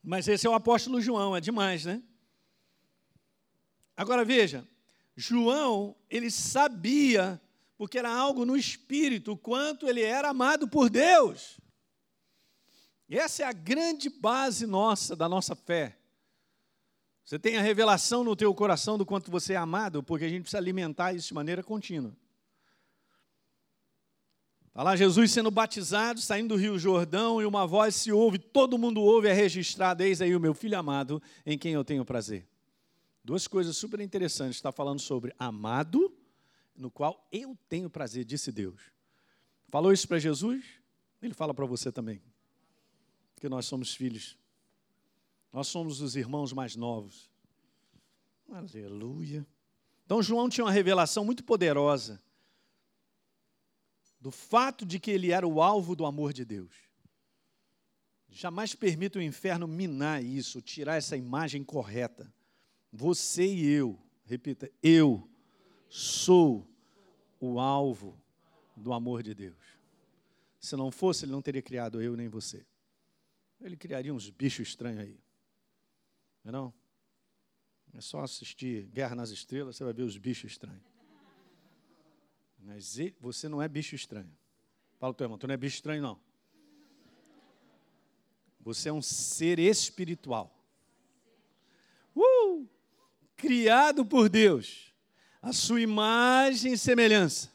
[0.03, 2.03] Mas esse é o apóstolo João, é demais, né?
[3.97, 4.67] Agora veja,
[5.15, 7.41] João, ele sabia,
[7.77, 11.61] porque era algo no espírito, o quanto ele era amado por Deus.
[13.09, 15.99] Essa é a grande base nossa, da nossa fé.
[17.25, 20.43] Você tem a revelação no teu coração do quanto você é amado, porque a gente
[20.43, 22.15] precisa alimentar isso de maneira contínua.
[24.69, 28.77] Está lá Jesus sendo batizado, saindo do Rio Jordão, e uma voz se ouve, todo
[28.77, 32.47] mundo ouve, é registrado, eis aí o meu filho amado, em quem eu tenho prazer.
[33.23, 36.13] Duas coisas super interessantes, está falando sobre amado,
[36.77, 38.81] no qual eu tenho prazer, disse Deus.
[39.69, 40.65] Falou isso para Jesus?
[41.23, 42.21] Ele fala para você também.
[43.41, 44.37] Que nós somos filhos.
[45.55, 47.31] Nós somos os irmãos mais novos.
[48.51, 49.47] Aleluia.
[50.05, 52.21] Então João tinha uma revelação muito poderosa
[54.21, 56.75] do fato de que ele era o alvo do amor de Deus.
[58.29, 62.35] Jamais permita o inferno minar isso, tirar essa imagem correta.
[62.93, 65.31] Você e eu, repita, eu
[65.89, 66.67] sou
[67.39, 68.21] o alvo
[68.77, 69.79] do amor de Deus.
[70.59, 72.67] Se não fosse, ele não teria criado eu nem você.
[73.61, 75.24] Ele criaria uns bichos estranhos aí.
[76.45, 76.75] Não
[77.95, 80.83] é, é só assistir Guerra nas Estrelas, você vai ver os bichos estranhos.
[82.59, 84.31] Mas você não é bicho estranho.
[84.99, 86.21] Fala o teu irmão, tu não é bicho estranho, não.
[88.61, 90.55] Você é um ser espiritual.
[92.15, 92.69] Uh!
[93.37, 94.95] Criado por Deus,
[95.43, 97.53] a sua imagem e semelhança,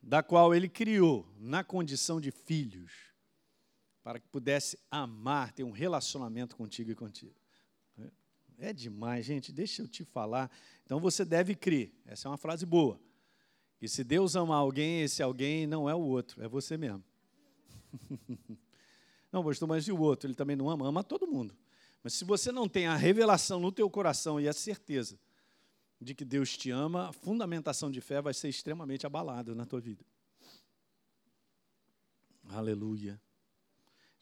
[0.00, 3.11] da qual ele criou na condição de filhos,
[4.02, 7.34] para que pudesse amar, ter um relacionamento contigo e contigo.
[8.58, 10.50] É demais, gente, deixa eu te falar.
[10.84, 13.00] Então você deve crer, essa é uma frase boa.
[13.80, 17.02] E se Deus ama alguém, esse alguém não é o outro, é você mesmo.
[19.32, 20.28] não, pastor, mas e o outro?
[20.28, 20.86] Ele também não ama?
[20.86, 21.56] Ama todo mundo.
[22.04, 25.18] Mas se você não tem a revelação no teu coração e a certeza
[26.00, 29.80] de que Deus te ama, a fundamentação de fé vai ser extremamente abalada na tua
[29.80, 30.04] vida.
[32.48, 33.20] Aleluia.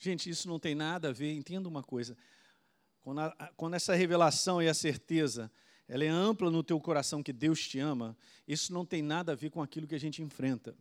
[0.00, 2.16] Gente, isso não tem nada a ver, entenda uma coisa.
[3.02, 5.52] Quando, a, quando essa revelação e a certeza
[5.86, 8.16] ela é ampla no teu coração que Deus te ama,
[8.48, 10.74] isso não tem nada a ver com aquilo que a gente enfrenta.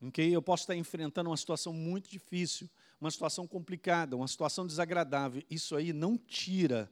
[0.00, 0.34] Okay?
[0.34, 5.42] Eu posso estar enfrentando uma situação muito difícil, uma situação complicada, uma situação desagradável.
[5.50, 6.90] Isso aí não tira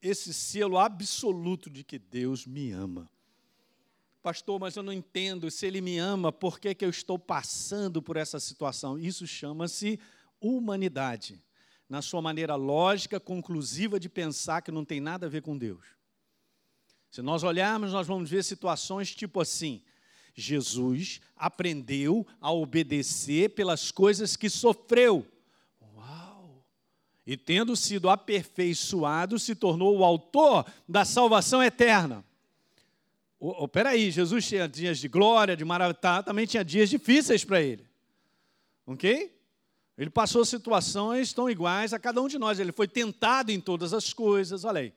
[0.00, 3.10] esse selo absoluto de que Deus me ama.
[4.24, 5.50] Pastor, mas eu não entendo.
[5.50, 8.98] Se Ele me ama, por que, que eu estou passando por essa situação?
[8.98, 10.00] Isso chama-se
[10.40, 11.44] humanidade
[11.90, 15.84] na sua maneira lógica, conclusiva de pensar que não tem nada a ver com Deus.
[17.10, 19.82] Se nós olharmos, nós vamos ver situações tipo assim:
[20.34, 25.30] Jesus aprendeu a obedecer pelas coisas que sofreu.
[25.94, 26.64] Uau!
[27.26, 32.24] E tendo sido aperfeiçoado, se tornou o autor da salvação eterna.
[33.38, 37.60] Oh, oh, peraí, Jesus tinha dias de glória, de maravilha, também tinha dias difíceis para
[37.60, 37.86] ele.
[38.86, 39.34] Ok?
[39.96, 42.58] Ele passou situações tão iguais a cada um de nós.
[42.58, 44.64] Ele foi tentado em todas as coisas.
[44.64, 44.92] Olha aí.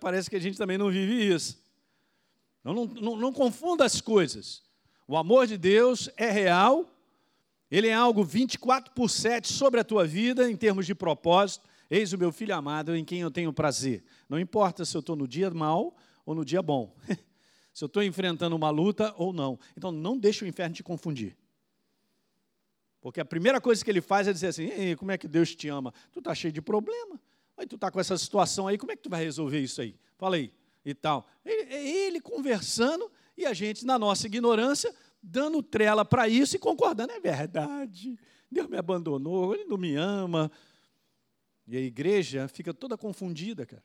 [0.00, 1.62] Parece que a gente também não vive isso.
[2.64, 4.62] Não, não, não, não confunda as coisas.
[5.06, 6.92] O amor de Deus é real.
[7.70, 11.68] Ele é algo 24 por 7 sobre a tua vida, em termos de propósito.
[11.88, 14.04] Eis o meu filho amado em quem eu tenho prazer.
[14.28, 16.96] Não importa se eu estou no dia mal ou no dia bom.
[17.76, 19.58] se eu estou enfrentando uma luta ou não.
[19.76, 21.36] Então, não deixe o inferno te confundir.
[23.02, 25.68] Porque a primeira coisa que ele faz é dizer assim: como é que Deus te
[25.68, 25.92] ama?
[26.10, 27.20] Tu está cheio de problema.
[27.54, 29.94] Aí tu está com essa situação aí, como é que tu vai resolver isso aí?
[30.16, 30.50] Fala aí.
[30.86, 31.28] E tal.
[31.44, 37.12] É ele conversando e a gente, na nossa ignorância, dando trela para isso e concordando.
[37.12, 38.18] É verdade.
[38.50, 40.50] Deus me abandonou, ele não me ama.
[41.66, 43.84] E a igreja fica toda confundida, cara.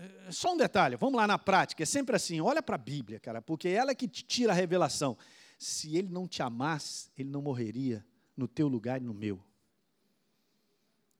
[0.00, 3.20] É, só um detalhe, vamos lá na prática, é sempre assim, olha para a Bíblia,
[3.20, 5.14] cara, porque é ela que te tira a revelação
[5.58, 8.02] se ele não te amasse, ele não morreria
[8.34, 9.38] no teu lugar e no meu.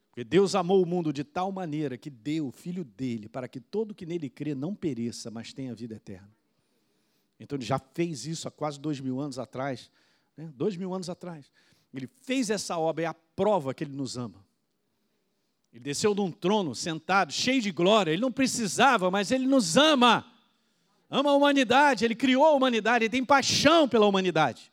[0.09, 3.61] Porque Deus amou o mundo de tal maneira que deu o Filho dele para que
[3.61, 6.35] todo que nele crê não pereça, mas tenha vida eterna.
[7.39, 9.91] Então ele já fez isso há quase dois mil anos atrás,
[10.35, 10.51] né?
[10.57, 11.53] dois mil anos atrás.
[11.93, 14.43] Ele fez essa obra, é a prova que ele nos ama.
[15.73, 18.11] Ele desceu de um trono, sentado, cheio de glória.
[18.11, 20.27] Ele não precisava, mas ele nos ama
[21.11, 24.73] ama a humanidade, ele criou a humanidade, ele tem paixão pela humanidade.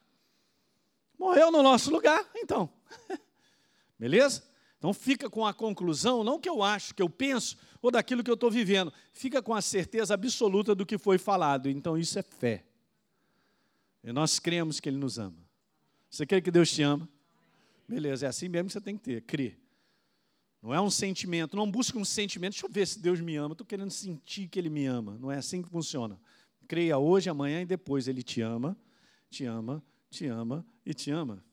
[1.17, 2.69] Morreu no nosso lugar, então.
[3.97, 4.43] Beleza?
[4.77, 8.29] Então fica com a conclusão, não que eu acho, que eu penso, ou daquilo que
[8.29, 8.93] eu estou vivendo.
[9.11, 11.67] Fica com a certeza absoluta do que foi falado.
[11.67, 12.63] Então isso é fé.
[14.03, 15.35] E nós cremos que Ele nos ama.
[16.07, 17.09] Você crê que Deus te ama?
[17.87, 19.57] Beleza, é assim mesmo que você tem que ter, crer.
[20.61, 23.53] Não é um sentimento, não busca um sentimento, deixa eu ver se Deus me ama,
[23.53, 25.17] estou querendo sentir que Ele me ama.
[25.19, 26.19] Não é assim que funciona.
[26.67, 28.77] Creia hoje, amanhã e depois, Ele te ama,
[29.29, 31.43] te ama, te ama e te ama.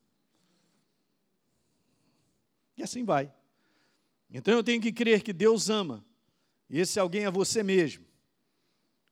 [2.77, 3.33] E assim vai.
[4.31, 6.05] Então eu tenho que crer que Deus ama.
[6.69, 8.05] E esse alguém é você mesmo.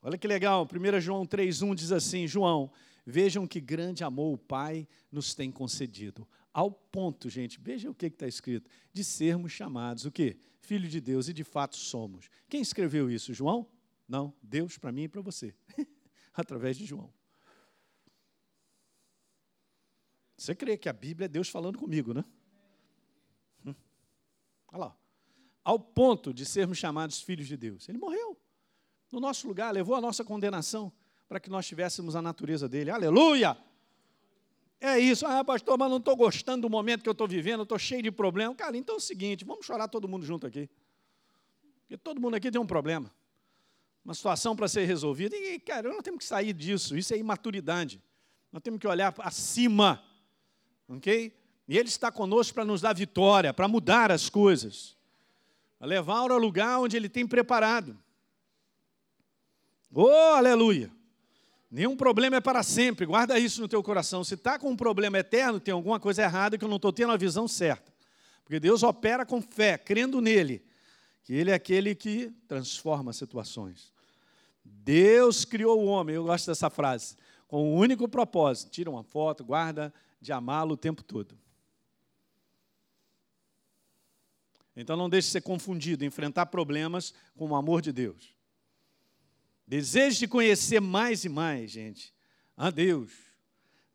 [0.02, 2.72] Olha que legal, 1 João 3,1 diz assim: João,
[3.06, 6.26] vejam que grande amor o Pai nos tem concedido.
[6.52, 10.38] Ao ponto, gente, veja o que está escrito, de sermos chamados o quê?
[10.60, 12.28] Filho de Deus, e de fato somos.
[12.48, 13.32] Quem escreveu isso?
[13.32, 13.66] João?
[14.06, 15.54] Não, Deus para mim e para você.
[16.34, 17.12] Através de João.
[20.36, 22.24] Você crê que a Bíblia é Deus falando comigo, né?
[24.72, 24.96] Olha lá.
[25.62, 27.88] Ao ponto de sermos chamados filhos de Deus.
[27.88, 28.36] Ele morreu
[29.10, 30.92] no nosso lugar, levou a nossa condenação
[31.28, 32.90] para que nós tivéssemos a natureza dele.
[32.90, 33.56] Aleluia!
[34.84, 35.24] É isso.
[35.24, 38.10] Ah, pastor, mas não estou gostando do momento que eu estou vivendo, estou cheio de
[38.10, 38.56] problemas.
[38.56, 40.68] Cara, então é o seguinte, vamos chorar todo mundo junto aqui.
[41.82, 43.08] Porque todo mundo aqui tem um problema.
[44.04, 45.36] Uma situação para ser resolvida.
[45.36, 46.96] E, cara, nós temos que sair disso.
[46.96, 48.02] Isso é imaturidade.
[48.50, 50.02] Nós temos que olhar acima.
[50.88, 51.32] Ok?
[51.68, 54.96] E Ele está conosco para nos dar vitória, para mudar as coisas,
[55.78, 57.96] para levar ao lugar onde Ele tem preparado.
[59.94, 60.90] Oh, aleluia!
[61.72, 64.22] Nenhum problema é para sempre, guarda isso no teu coração.
[64.22, 67.14] Se está com um problema eterno, tem alguma coisa errada que eu não estou tendo
[67.14, 67.90] a visão certa.
[68.44, 70.62] Porque Deus opera com fé, crendo nele,
[71.24, 73.90] que Ele é aquele que transforma situações.
[74.62, 77.16] Deus criou o homem, eu gosto dessa frase,
[77.48, 81.34] com o um único propósito: tira uma foto, guarda de amá-lo o tempo todo.
[84.76, 88.41] Então não deixe de ser confundido, enfrentar problemas com o amor de Deus.
[89.72, 92.12] Desejo de conhecer mais e mais, gente,
[92.54, 93.10] a Deus.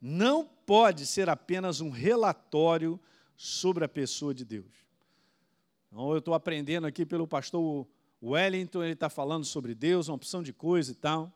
[0.01, 2.99] Não pode ser apenas um relatório
[3.35, 4.73] sobre a pessoa de Deus.
[5.85, 7.87] Então, eu estou aprendendo aqui pelo pastor
[8.23, 11.31] Wellington, ele está falando sobre Deus, uma opção de coisa e tal.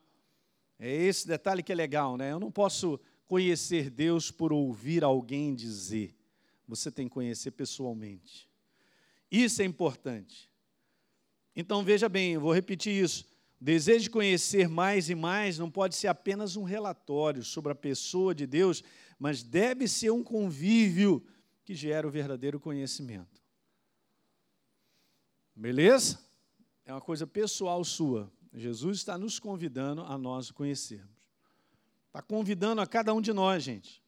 [0.80, 2.32] É esse detalhe que é legal, né?
[2.32, 6.18] Eu não posso conhecer Deus por ouvir alguém dizer.
[6.68, 8.50] Você tem que conhecer pessoalmente.
[9.30, 10.50] Isso é importante.
[11.56, 13.30] Então veja bem, eu vou repetir isso.
[13.62, 18.34] Desejo de conhecer mais e mais não pode ser apenas um relatório sobre a pessoa
[18.34, 18.84] de Deus,
[19.20, 21.24] mas deve ser um convívio
[21.64, 23.40] que gera o verdadeiro conhecimento.
[25.56, 26.20] Beleza?
[26.84, 28.32] É uma coisa pessoal sua.
[28.52, 31.30] Jesus está nos convidando a nós o conhecermos.
[32.08, 34.02] Está convidando a cada um de nós, gente.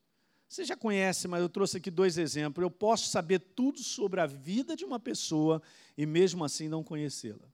[0.49, 2.63] Você já conhece, mas eu trouxe aqui dois exemplos.
[2.63, 5.61] Eu posso saber tudo sobre a vida de uma pessoa
[5.95, 7.52] e mesmo assim não conhecê-la.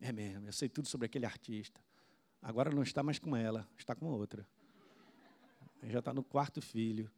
[0.00, 1.80] É mesmo, eu sei tudo sobre aquele artista.
[2.42, 4.46] Agora não está mais com ela, está com outra.
[5.82, 7.10] Ele já está no quarto filho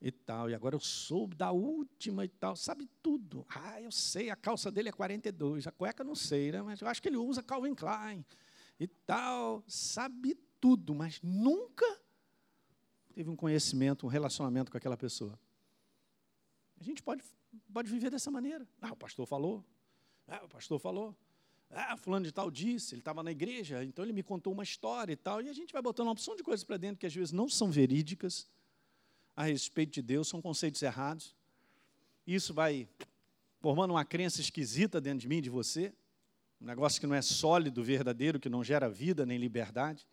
[0.00, 0.50] e tal.
[0.50, 2.54] E agora eu soube da última e tal.
[2.54, 3.46] Sabe tudo.
[3.48, 5.66] Ah, eu sei, a calça dele é 42.
[5.66, 6.60] A cueca não sei, né?
[6.62, 8.24] Mas eu acho que ele usa Calvin Klein
[8.78, 9.64] e tal.
[9.66, 11.86] Sabe tudo, mas nunca
[13.14, 15.38] teve um conhecimento, um relacionamento com aquela pessoa.
[16.78, 17.22] A gente pode,
[17.72, 18.66] pode viver dessa maneira.
[18.80, 19.64] Ah, o pastor falou.
[20.26, 21.16] Ah, o pastor falou.
[21.76, 25.12] Ah, fulano de tal disse, ele estava na igreja, então ele me contou uma história
[25.12, 25.42] e tal.
[25.42, 27.48] E a gente vai botando uma opção de coisas para dentro que às vezes não
[27.48, 28.48] são verídicas
[29.34, 31.34] a respeito de Deus, são conceitos errados.
[32.24, 32.88] Isso vai
[33.58, 35.92] formando uma crença esquisita dentro de mim, de você.
[36.60, 40.06] Um negócio que não é sólido, verdadeiro, que não gera vida nem liberdade.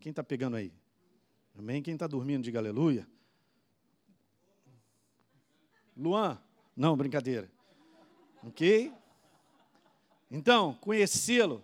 [0.00, 0.72] Quem está pegando aí?
[1.56, 1.80] Amém?
[1.80, 3.06] Quem está dormindo, diga aleluia.
[5.96, 6.42] Luan?
[6.74, 7.50] Não, brincadeira.
[8.42, 8.92] Ok?
[10.30, 11.62] Então, conhecê-lo.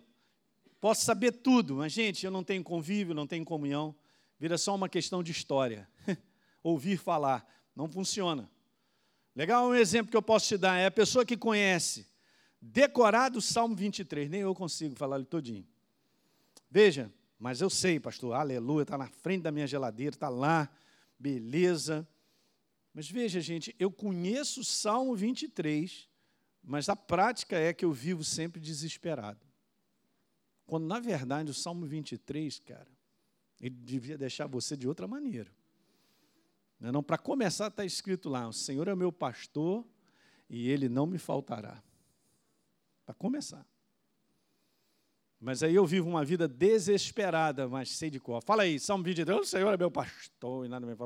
[0.80, 3.94] Posso saber tudo, mas, gente, eu não tenho convívio, não tenho comunhão.
[4.38, 5.88] Vira só uma questão de história.
[6.62, 7.46] Ouvir falar.
[7.74, 8.50] Não funciona.
[9.34, 12.06] Legal, um exemplo que eu posso te dar é a pessoa que conhece,
[12.60, 14.30] decorado o Salmo 23.
[14.30, 15.66] Nem eu consigo falar ele todinho.
[16.70, 20.70] Veja, mas eu sei, pastor, aleluia, está na frente da minha geladeira, está lá,
[21.18, 22.08] beleza.
[22.94, 26.08] Mas veja, gente, eu conheço o Salmo 23,
[26.66, 29.38] mas a prática é que eu vivo sempre desesperado.
[30.66, 32.88] Quando, na verdade, o Salmo 23, cara,
[33.60, 35.48] ele devia deixar você de outra maneira.
[36.80, 39.86] Não, é não para começar, está escrito lá: o Senhor é meu pastor
[40.50, 41.80] e ele não me faltará.
[43.04, 43.64] Para começar.
[45.38, 48.40] Mas aí eu vivo uma vida desesperada, mas sei de qual.
[48.40, 50.96] Fala aí, Salmo 23, o Senhor é meu pastor e nada me...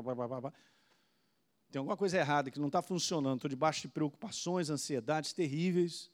[1.71, 6.11] tem alguma coisa errada que não está funcionando, estou debaixo de preocupações, ansiedades terríveis,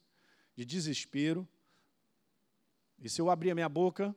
[0.54, 1.46] de desespero.
[3.00, 4.14] E se eu abrir a minha boca,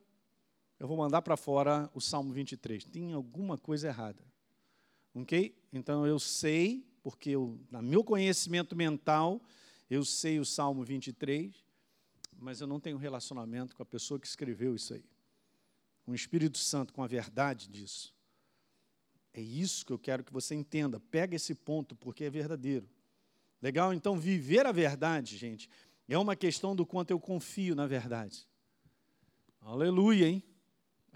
[0.78, 2.84] eu vou mandar para fora o Salmo 23.
[2.84, 4.24] Tem alguma coisa errada.
[5.12, 5.52] Ok?
[5.72, 9.42] Então eu sei, porque eu, no meu conhecimento mental,
[9.90, 11.52] eu sei o Salmo 23,
[12.38, 15.04] mas eu não tenho relacionamento com a pessoa que escreveu isso aí.
[16.04, 18.14] Com o Espírito Santo, com a verdade disso.
[19.34, 21.00] É isso que eu quero que você entenda.
[21.00, 22.88] Pega esse ponto, porque é verdadeiro.
[23.60, 23.94] Legal?
[23.94, 25.70] Então, viver a verdade, gente,
[26.08, 28.46] é uma questão do quanto eu confio na verdade.
[29.60, 30.42] Aleluia, hein?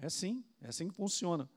[0.01, 1.49] É assim, é assim que funciona.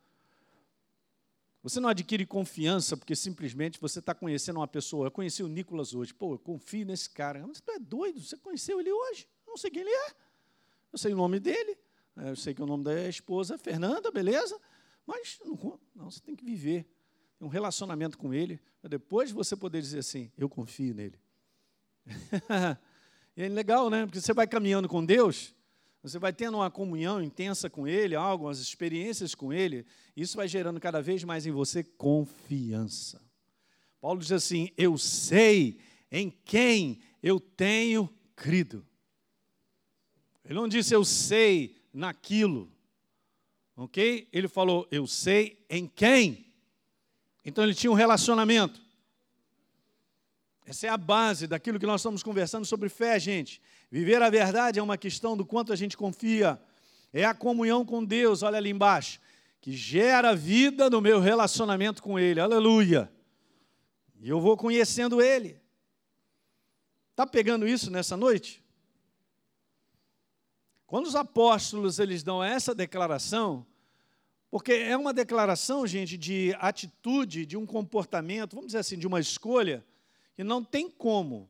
[1.62, 5.08] Você não adquire confiança porque simplesmente você está conhecendo uma pessoa.
[5.08, 6.14] Eu conheci o Nicolas hoje.
[6.14, 7.46] Pô, eu confio nesse cara.
[7.46, 8.22] Mas tu é doido?
[8.22, 9.28] Você conheceu ele hoje?
[9.46, 10.16] Eu não sei quem ele é.
[10.92, 11.78] Eu sei o nome dele.
[12.16, 14.60] Eu sei que o nome da esposa é Fernanda, beleza?
[15.10, 16.86] Mas não, não, você tem que viver
[17.42, 21.20] um relacionamento com ele, para depois você poder dizer assim: eu confio nele.
[23.36, 24.06] e é legal, né?
[24.06, 25.56] Porque você vai caminhando com Deus,
[26.04, 29.84] você vai tendo uma comunhão intensa com Ele, algumas experiências com Ele,
[30.16, 33.20] isso vai gerando cada vez mais em você confiança.
[34.00, 35.80] Paulo diz assim: Eu sei
[36.12, 38.86] em quem eu tenho crido.
[40.46, 42.72] Ele não disse eu sei naquilo.
[43.80, 44.28] Ok?
[44.34, 46.46] Ele falou, eu sei em quem.
[47.46, 48.82] Então ele tinha um relacionamento.
[50.66, 53.62] Essa é a base daquilo que nós estamos conversando sobre fé, gente.
[53.90, 56.62] Viver a verdade é uma questão do quanto a gente confia.
[57.14, 59.18] É a comunhão com Deus, olha ali embaixo,
[59.62, 62.42] que gera vida no meu relacionamento com Ele.
[62.42, 63.10] Aleluia.
[64.20, 65.58] E eu vou conhecendo Ele.
[67.12, 68.62] Está pegando isso nessa noite?
[70.90, 73.64] Quando os apóstolos eles dão essa declaração,
[74.50, 79.20] porque é uma declaração, gente, de atitude, de um comportamento, vamos dizer assim, de uma
[79.20, 79.86] escolha,
[80.36, 81.48] que não tem como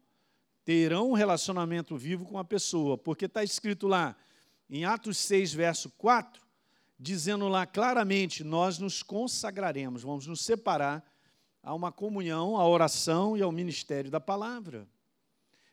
[0.65, 4.13] terão um relacionamento vivo com a pessoa, porque está escrito lá
[4.69, 6.45] em Atos 6, verso 4,
[6.99, 11.01] dizendo lá claramente: nós nos consagraremos, vamos nos separar
[11.63, 14.85] a uma comunhão, à oração e ao ministério da palavra.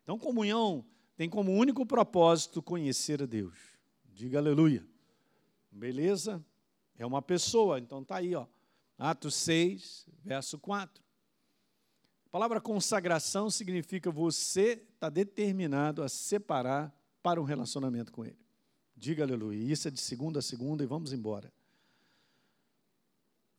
[0.04, 0.84] Então, comunhão
[1.16, 3.56] tem como único propósito conhecer a Deus.
[4.12, 4.86] Diga aleluia.
[5.70, 6.44] Beleza?
[6.98, 8.46] É uma pessoa, então está aí, ó.
[8.98, 11.02] Atos 6, verso 4.
[12.26, 18.38] A palavra consagração significa você está determinado a separar para um relacionamento com Ele.
[18.94, 19.58] Diga aleluia.
[19.72, 21.52] Isso é de segunda a segunda e vamos embora.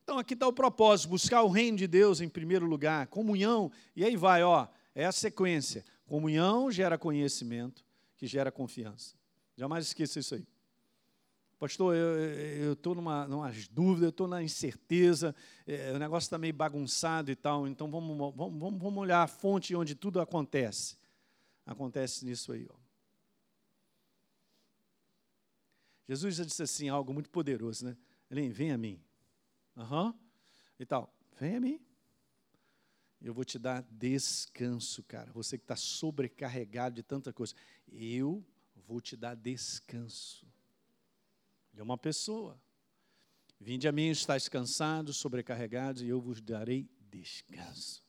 [0.02, 4.04] Então aqui está o propósito: buscar o reino de Deus em primeiro lugar, comunhão, e
[4.04, 5.84] aí vai, ó, é a sequência.
[6.08, 7.84] Comunhão gera conhecimento,
[8.16, 9.14] que gera confiança.
[9.54, 10.46] Jamais esqueça isso aí.
[11.58, 15.34] Pastor, eu estou numa, numa dúvida, eu estou na incerteza,
[15.66, 19.74] é, o negócio está meio bagunçado e tal, então vamos, vamos, vamos, olhar a fonte
[19.74, 20.96] onde tudo acontece.
[21.66, 22.66] Acontece nisso aí.
[22.70, 22.74] Ó.
[26.08, 27.96] Jesus já disse assim, algo muito poderoso, né?
[28.30, 28.98] Ele vem a mim.
[29.76, 30.14] Uhum.
[30.80, 31.87] E tal, vem a mim.
[33.20, 35.32] Eu vou te dar descanso, cara.
[35.32, 37.54] Você que está sobrecarregado de tanta coisa.
[37.90, 38.44] Eu
[38.86, 40.46] vou te dar descanso.
[41.72, 42.60] Ele é uma pessoa.
[43.60, 48.04] Vinde a mim, estáis cansados, sobrecarregados, e eu vos darei descanso.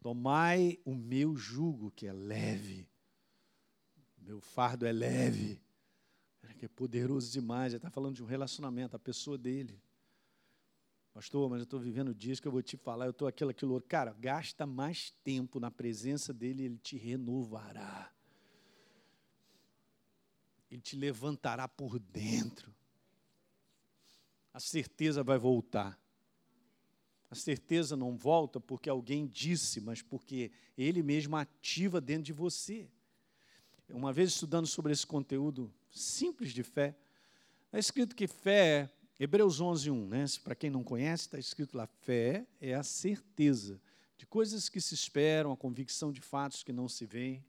[0.00, 2.88] Tomai o meu jugo, que é leve.
[4.18, 5.60] Meu fardo é leve.
[6.58, 7.72] Que é poderoso demais.
[7.72, 9.80] Ele está falando de um relacionamento, a pessoa dele.
[11.12, 13.80] Pastor, mas eu estou vivendo dias que eu vou te falar, eu estou aquilo, aquilo.
[13.82, 18.12] Cara, gasta mais tempo na presença dele, ele te renovará.
[20.70, 22.72] Ele te levantará por dentro.
[24.54, 25.98] A certeza vai voltar.
[27.28, 32.88] A certeza não volta porque alguém disse, mas porque ele mesmo ativa dentro de você.
[33.88, 36.96] Uma vez estudando sobre esse conteúdo simples de fé,
[37.72, 38.92] é escrito que fé,
[39.22, 40.24] Hebreus 11, 1, né?
[40.42, 43.78] para quem não conhece, está escrito lá: fé é a certeza
[44.16, 47.44] de coisas que se esperam, a convicção de fatos que não se veem.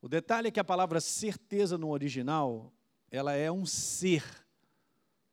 [0.00, 2.72] O detalhe é que a palavra certeza no original,
[3.10, 4.24] ela é um ser.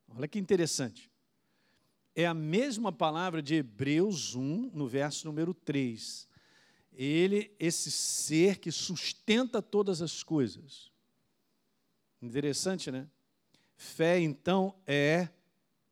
[0.10, 1.10] Olha que interessante.
[2.14, 6.28] É a mesma palavra de Hebreus 1, no verso número 3.
[6.92, 10.92] Ele, esse ser que sustenta todas as coisas.
[12.22, 13.08] Interessante, né?
[13.76, 15.30] Fé, então, é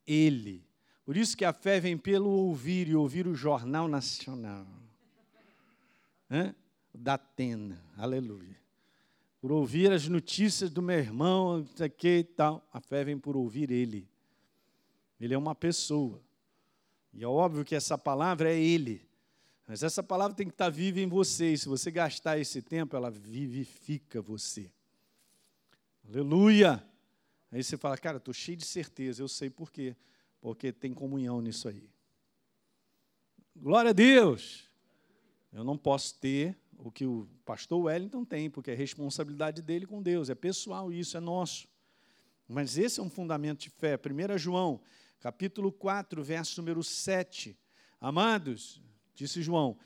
[0.06, 0.66] Ele.
[1.06, 4.68] Por isso que a fé vem pelo ouvir e ouvir o Jornal Nacional.
[6.94, 7.84] Da Atena.
[7.98, 8.62] Aleluia
[9.42, 11.68] por ouvir as notícias do meu irmão,
[11.98, 12.64] que e tal.
[12.72, 14.08] A fé vem por ouvir ele.
[15.20, 16.22] Ele é uma pessoa.
[17.12, 19.06] E é óbvio que essa palavra é Ele.
[19.68, 21.54] Mas essa palavra tem que estar viva em você.
[21.54, 24.72] E se você gastar esse tempo, ela vivifica você.
[26.08, 26.84] Aleluia!
[27.52, 29.22] Aí você fala, cara, estou cheio de certeza.
[29.22, 29.96] Eu sei por quê.
[30.40, 31.90] Porque tem comunhão nisso aí.
[33.56, 34.70] Glória a Deus!
[35.52, 40.02] Eu não posso ter o que o pastor Wellington tem, porque é responsabilidade dele com
[40.02, 40.30] Deus.
[40.30, 41.68] É pessoal isso, é nosso.
[42.48, 43.98] Mas esse é um fundamento de fé.
[43.98, 44.82] 1 João,
[45.20, 47.58] capítulo 4, verso número 7.
[48.00, 48.82] Amados,
[49.14, 49.78] disse João,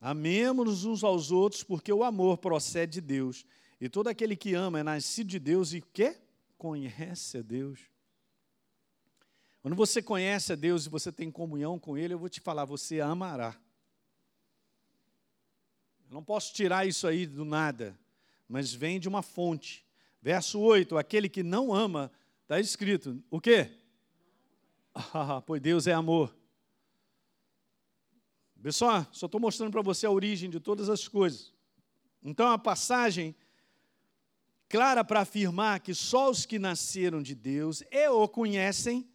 [0.00, 3.46] amemos-nos uns aos outros, porque o amor procede de Deus.
[3.80, 6.16] E todo aquele que ama é nascido de Deus e que
[6.60, 7.80] conhece a Deus.
[9.62, 12.66] Quando você conhece a Deus e você tem comunhão com Ele, eu vou te falar,
[12.66, 13.58] você amará.
[16.06, 17.98] Eu não posso tirar isso aí do nada,
[18.46, 19.86] mas vem de uma fonte.
[20.20, 23.70] Verso 8: aquele que não ama, está escrito, o quê?
[24.94, 26.36] Ah, pois Deus é amor.
[28.62, 31.54] Pessoal, só estou mostrando para você a origem de todas as coisas.
[32.22, 33.34] Então, a passagem
[34.70, 39.06] clara para afirmar que só os que nasceram de Deus e o conhecem,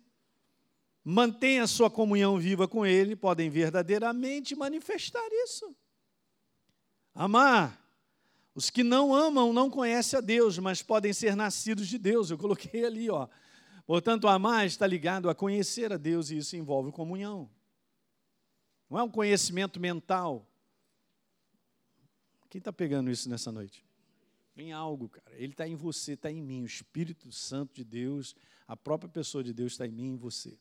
[1.02, 5.74] mantêm a sua comunhão viva com Ele, podem verdadeiramente manifestar isso.
[7.14, 7.82] Amar
[8.54, 12.30] os que não amam não conhecem a Deus, mas podem ser nascidos de Deus.
[12.30, 13.28] Eu coloquei ali, ó.
[13.86, 17.50] Portanto, amar está ligado a conhecer a Deus e isso envolve comunhão.
[18.90, 20.46] Não é um conhecimento mental.
[22.50, 23.85] Quem está pegando isso nessa noite?
[24.56, 25.36] Em algo, cara.
[25.36, 26.62] Ele está em você, está em mim.
[26.64, 28.36] O Espírito Santo de Deus,
[28.68, 30.58] a própria pessoa de Deus está em mim e em você.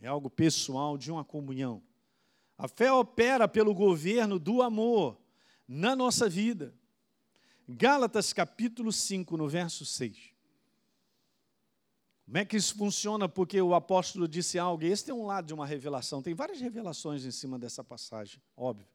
[0.00, 1.82] É algo pessoal de uma comunhão.
[2.56, 5.20] A fé opera pelo governo do amor
[5.66, 6.74] na nossa vida.
[7.68, 10.32] Gálatas capítulo 5, no verso 6.
[12.24, 13.28] Como é que isso funciona?
[13.28, 16.60] Porque o apóstolo disse algo, e esse tem um lado de uma revelação, tem várias
[16.60, 18.86] revelações em cima dessa passagem, óbvio.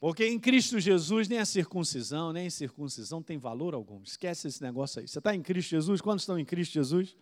[0.00, 4.02] Porque em Cristo Jesus nem a circuncisão, nem a circuncisão tem valor algum.
[4.02, 5.06] Esquece esse negócio aí.
[5.06, 6.00] Você está em Cristo Jesus?
[6.00, 7.14] Quantos estão em Cristo Jesus?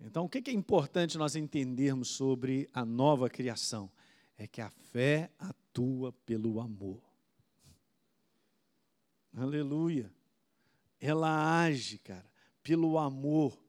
[0.00, 3.90] Então, o que é importante nós entendermos sobre a nova criação?
[4.38, 7.02] É que a fé atua pelo amor.
[9.36, 10.10] Aleluia.
[10.98, 12.24] Ela age, cara,
[12.62, 13.62] pelo amor,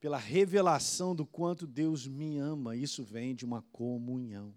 [0.00, 2.74] pela revelação do quanto Deus me ama.
[2.74, 4.52] Isso vem de uma comunhão.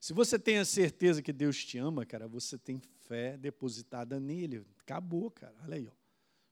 [0.00, 4.64] Se você tem a certeza que Deus te ama, cara, você tem fé depositada nele.
[4.80, 5.54] Acabou, cara.
[5.64, 5.92] Olha aí, ó.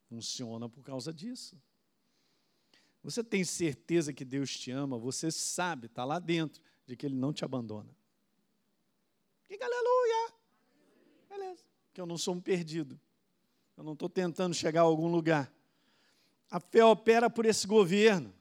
[0.09, 1.57] Funciona por causa disso.
[3.03, 7.14] Você tem certeza que Deus te ama, você sabe, está lá dentro, de que Ele
[7.14, 7.88] não te abandona.
[9.49, 10.34] Diga aleluia.
[11.28, 11.64] Beleza.
[11.94, 12.99] Que eu não sou um perdido.
[13.76, 15.53] Eu não estou tentando chegar a algum lugar.
[16.51, 18.34] A fé opera por esse governo.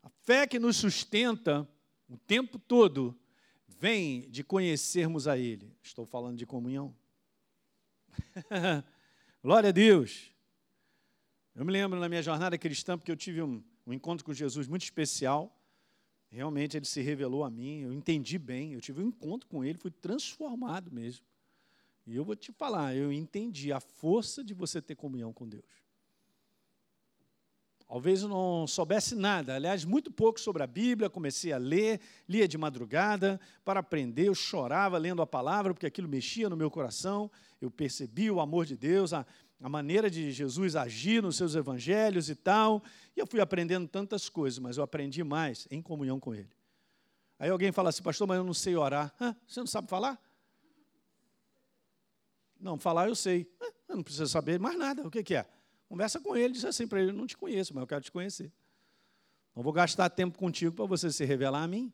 [0.00, 1.68] A fé que nos sustenta
[2.08, 3.18] o tempo todo
[3.78, 5.72] vem de conhecermos a Ele.
[5.82, 6.94] Estou falando de comunhão.
[9.42, 10.30] Glória a Deus.
[11.54, 14.66] Eu me lembro na minha jornada cristã, porque eu tive um, um encontro com Jesus
[14.66, 15.56] muito especial.
[16.30, 19.78] Realmente ele se revelou a mim, eu entendi bem, eu tive um encontro com ele,
[19.78, 21.24] fui transformado mesmo.
[22.04, 25.83] E eu vou te falar, eu entendi a força de você ter comunhão com Deus.
[27.86, 32.48] Talvez eu não soubesse nada, aliás, muito pouco sobre a Bíblia, comecei a ler, lia
[32.48, 37.30] de madrugada para aprender, eu chorava lendo a palavra, porque aquilo mexia no meu coração,
[37.60, 39.24] eu percebi o amor de Deus, a,
[39.60, 42.82] a maneira de Jesus agir nos seus evangelhos e tal.
[43.16, 46.50] E eu fui aprendendo tantas coisas, mas eu aprendi mais em comunhão com Ele.
[47.38, 49.14] Aí alguém fala assim, pastor, mas eu não sei orar.
[49.20, 49.36] Hã?
[49.46, 50.20] Você não sabe falar?
[52.60, 53.50] Não, falar eu sei.
[53.60, 53.66] Hã?
[53.88, 55.06] Eu não preciso saber mais nada.
[55.06, 55.46] O que, que é?
[55.88, 58.52] Conversa com ele, diz assim para ele: não te conheço, mas eu quero te conhecer.
[59.54, 61.92] Não vou gastar tempo contigo para você se revelar a mim.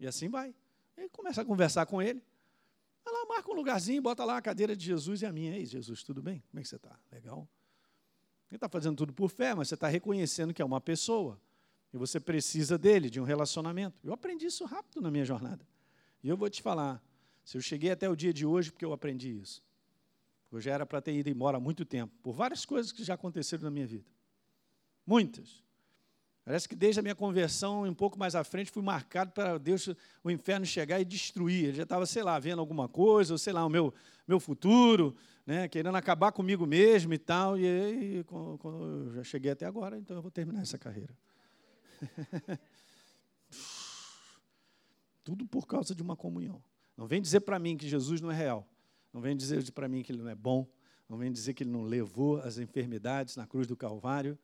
[0.00, 0.54] E assim vai.
[0.96, 2.22] Ele começa a conversar com ele.
[3.04, 5.56] Vai lá, marca um lugarzinho, bota lá a cadeira de Jesus e a minha.
[5.56, 6.42] Ei, Jesus, tudo bem?
[6.50, 6.98] Como é que você está?
[7.12, 7.48] Legal?
[8.50, 11.40] Ele está fazendo tudo por fé, mas você está reconhecendo que é uma pessoa.
[11.92, 14.00] E você precisa dele, de um relacionamento.
[14.04, 15.66] Eu aprendi isso rápido na minha jornada.
[16.22, 17.02] E eu vou te falar,
[17.44, 19.62] se eu cheguei até o dia de hoje, porque eu aprendi isso.
[20.50, 23.14] Eu já era para ter ido embora há muito tempo, por várias coisas que já
[23.14, 24.08] aconteceram na minha vida.
[25.04, 25.64] Muitas.
[26.46, 29.88] Parece que desde a minha conversão, um pouco mais à frente, fui marcado para Deus,
[30.22, 31.64] o inferno chegar e destruir.
[31.64, 33.92] Ele já estava, sei lá, vendo alguma coisa, ou sei lá, o meu,
[34.28, 37.58] meu futuro, né, querendo acabar comigo mesmo e tal.
[37.58, 41.12] E aí, quando eu já cheguei até agora, então eu vou terminar essa carreira.
[45.24, 46.62] Tudo por causa de uma comunhão.
[46.96, 48.64] Não vem dizer para mim que Jesus não é real.
[49.12, 50.66] Não vem dizer para mim que ele não é bom.
[51.08, 54.38] Não vem dizer que ele não levou as enfermidades na cruz do Calvário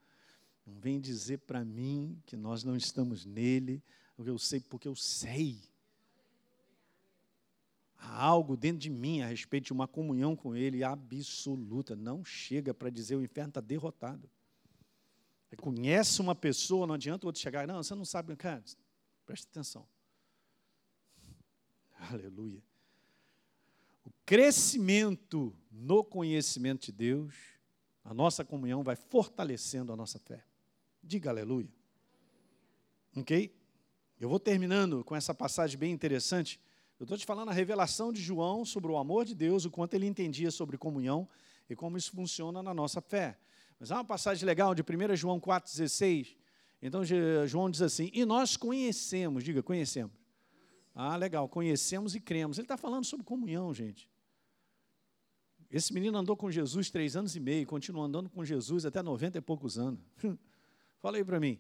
[0.65, 3.83] Não vem dizer para mim que nós não estamos nele,
[4.17, 5.61] eu sei, porque eu sei.
[7.97, 11.97] Há algo dentro de mim a respeito de uma comunhão com ele absoluta.
[11.97, 14.31] Não chega para dizer o inferno está derrotado.
[15.57, 18.63] conhece uma pessoa, não adianta o outro chegar, não, você não sabe, cara,
[19.27, 19.87] preste atenção.
[22.11, 22.63] Aleluia.
[24.33, 27.35] Crescimento no conhecimento de Deus,
[28.03, 30.43] a nossa comunhão vai fortalecendo a nossa fé.
[31.03, 31.69] Diga aleluia.
[33.15, 33.55] Ok?
[34.19, 36.59] Eu vou terminando com essa passagem bem interessante.
[36.99, 39.93] Eu estou te falando a revelação de João sobre o amor de Deus, o quanto
[39.93, 41.29] ele entendia sobre comunhão
[41.69, 43.39] e como isso funciona na nossa fé.
[43.79, 46.39] Mas há uma passagem legal de 1 João 4,16.
[46.81, 47.03] Então,
[47.47, 50.17] João diz assim: E nós conhecemos, diga, conhecemos.
[50.95, 52.57] Ah, legal, conhecemos e cremos.
[52.57, 54.11] Ele está falando sobre comunhão, gente.
[55.73, 59.39] Esse menino andou com Jesus três anos e meio, continua andando com Jesus até 90
[59.39, 59.99] e poucos anos.
[61.01, 61.59] Fala aí para mim.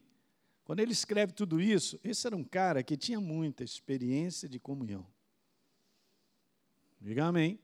[0.64, 5.06] Quando ele escreve tudo isso, esse era um cara que tinha muita experiência de comunhão.
[7.00, 7.58] Diga amém.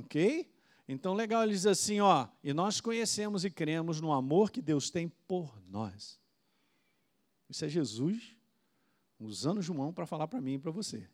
[0.00, 0.48] Ok?
[0.86, 4.88] Então, legal, ele diz assim, ó, e nós conhecemos e cremos no amor que Deus
[4.88, 6.18] tem por nós.
[7.48, 8.36] Isso é Jesus
[9.18, 11.08] usando João para falar para mim e para você.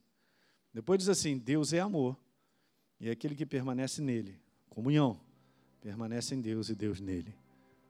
[0.72, 2.16] Depois diz assim: Deus é amor,
[3.00, 4.38] e aquele que permanece nele,
[4.68, 5.18] comunhão,
[5.80, 7.34] permanece em Deus e Deus nele.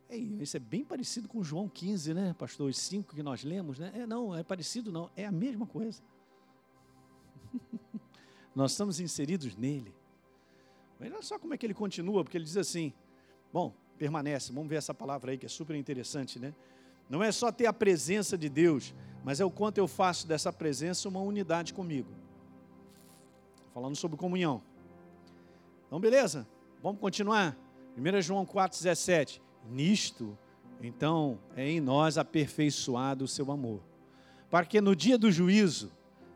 [0.08, 2.70] É, isso é bem parecido com João 15, né, pastor?
[2.70, 3.92] Os cinco que nós lemos, né?
[3.94, 6.02] É, não, é parecido, não, é a mesma coisa.
[8.54, 9.94] nós estamos inseridos nele.
[10.98, 12.92] Mas olha só como é que ele continua, porque ele diz assim:
[13.52, 16.54] bom, permanece, vamos ver essa palavra aí que é super interessante, né?
[17.08, 18.94] Não é só ter a presença de Deus,
[19.24, 22.10] mas é o quanto eu faço dessa presença uma unidade comigo.
[23.74, 24.62] Falando sobre comunhão.
[25.90, 26.46] Então, beleza?
[26.80, 27.58] Vamos continuar?
[27.98, 29.42] 1 João 4,17.
[29.68, 30.38] Nisto,
[30.80, 33.82] então, é em nós aperfeiçoado o seu amor.
[34.48, 35.90] Para que no dia do juízo,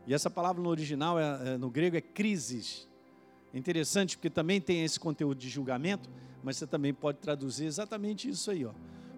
[0.05, 2.87] e essa palavra no original, é, é, no grego, é crises.
[3.53, 6.09] É interessante porque também tem esse conteúdo de julgamento,
[6.43, 8.73] mas você também pode traduzir exatamente isso aí, ó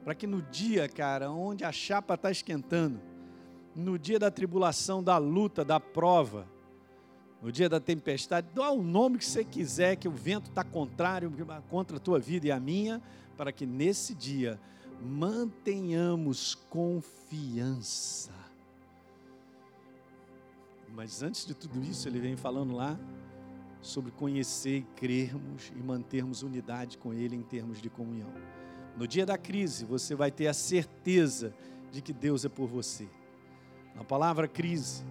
[0.08, 2.98] para que no dia, cara, onde a chapa está esquentando,
[3.76, 6.48] no dia da tribulação, da luta, da prova,
[7.42, 11.32] no dia da tempestade, dá o nome que você quiser, que o vento está contrário
[11.70, 13.02] contra a tua vida e a minha,
[13.36, 14.60] para que nesse dia
[15.02, 18.32] mantenhamos confiança.
[20.90, 23.00] Mas antes de tudo isso, ele vem falando lá
[23.82, 28.34] sobre conhecer e crermos e mantermos unidade com Ele em termos de comunhão.
[28.98, 31.54] No dia da crise, você vai ter a certeza
[31.92, 33.08] de que Deus é por você.
[33.96, 35.06] Na palavra crise,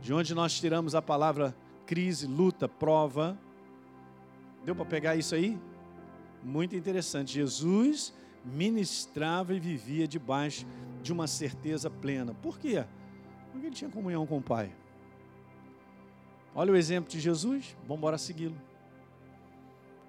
[0.00, 1.54] de onde nós tiramos a palavra
[1.86, 3.38] crise, luta, prova.
[4.64, 5.58] Deu para pegar isso aí?
[6.42, 7.32] Muito interessante.
[7.32, 8.14] Jesus
[8.44, 10.66] ministrava e vivia debaixo
[11.02, 12.34] de uma certeza plena.
[12.34, 12.84] Por quê?
[13.50, 14.74] Porque ele tinha comunhão com o Pai.
[16.54, 18.56] Olha o exemplo de Jesus, vamos embora segui-lo.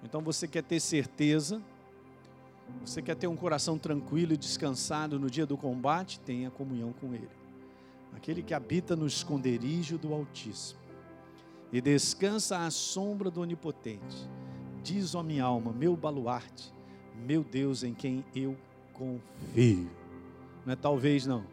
[0.02, 1.62] Então você quer ter certeza
[2.82, 6.20] você quer ter um coração tranquilo e descansado no dia do combate?
[6.20, 7.28] Tenha comunhão com Ele.
[8.14, 10.83] Aquele que habita no esconderijo do Altíssimo
[11.74, 14.30] e descansa à sombra do Onipotente.
[14.80, 16.72] Diz, ó minha alma, meu baluarte,
[17.16, 18.56] meu Deus em quem eu
[18.92, 19.90] confio.
[20.64, 21.44] Não é talvez não.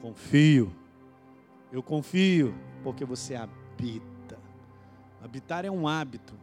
[0.00, 0.72] Confio.
[1.72, 4.38] Eu confio porque você habita.
[5.20, 6.34] Habitar é um hábito.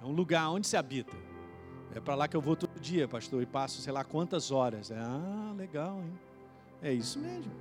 [0.00, 1.14] É um lugar onde se habita.
[1.94, 4.90] É para lá que eu vou todo dia, pastor, e passo sei lá quantas horas.
[4.90, 6.18] Ah, legal, hein?
[6.80, 7.52] É isso mesmo.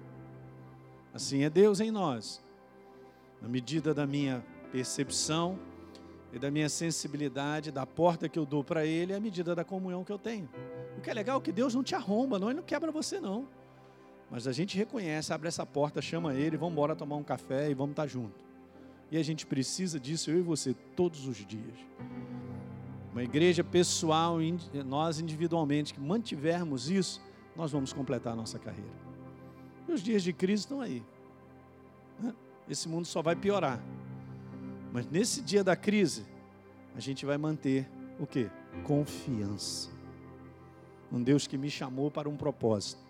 [1.14, 2.43] Assim é Deus em nós.
[3.44, 5.60] Na medida da minha percepção
[6.32, 9.64] e da minha sensibilidade, da porta que eu dou para Ele, é a medida da
[9.64, 10.50] comunhão que eu tenho.
[10.98, 13.20] O que é legal é que Deus não te arromba, não, Ele não quebra você,
[13.20, 13.48] não.
[14.32, 17.76] Mas a gente reconhece, abre essa porta, chama Ele, vamos embora tomar um café e
[17.76, 18.44] vamos estar tá junto.
[19.12, 21.78] E a gente precisa disso, eu e você, todos os dias
[23.14, 24.38] uma igreja pessoal,
[24.88, 27.22] nós individualmente, que mantivermos isso,
[27.56, 28.90] nós vamos completar a nossa carreira.
[29.88, 31.04] E os dias de crise estão aí.
[32.70, 33.80] Esse mundo só vai piorar.
[34.92, 36.26] Mas nesse dia da crise,
[36.96, 37.90] a gente vai manter
[38.20, 38.50] o que?
[38.84, 39.90] Confiança.
[41.12, 43.02] Um Deus que me chamou para um propósito.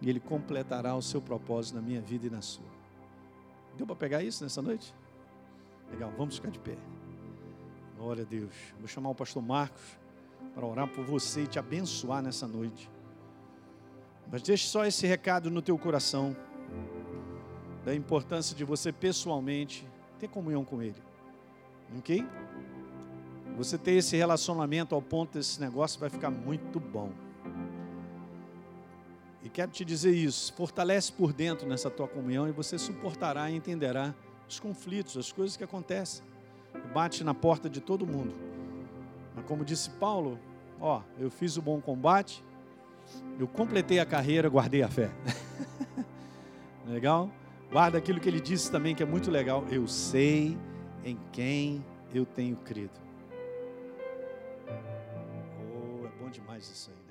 [0.00, 2.66] E Ele completará o seu propósito na minha vida e na sua.
[3.76, 4.94] Deu para pegar isso nessa noite?
[5.90, 6.76] Legal, vamos ficar de pé.
[7.96, 8.54] Glória a Deus.
[8.78, 9.98] Vou chamar o pastor Marcos
[10.54, 12.90] para orar por você e te abençoar nessa noite.
[14.30, 16.36] Mas deixe só esse recado no teu coração
[17.84, 19.86] da importância de você pessoalmente
[20.18, 21.02] ter comunhão com Ele.
[21.98, 22.24] Ok?
[23.56, 27.10] Você ter esse relacionamento ao ponto desse negócio vai ficar muito bom.
[29.42, 33.56] E quero te dizer isso, fortalece por dentro nessa tua comunhão e você suportará e
[33.56, 34.14] entenderá
[34.48, 36.24] os conflitos, as coisas que acontecem.
[36.94, 38.32] Bate na porta de todo mundo.
[39.34, 40.38] Mas como disse Paulo,
[40.80, 42.42] ó, eu fiz o bom combate,
[43.38, 45.10] eu completei a carreira, guardei a fé.
[46.86, 47.30] legal?
[47.72, 49.64] Guarda aquilo que ele disse também que é muito legal.
[49.70, 50.58] Eu sei
[51.02, 51.82] em quem
[52.14, 53.00] eu tenho crido.
[54.68, 57.01] Oh, é bom demais isso aí?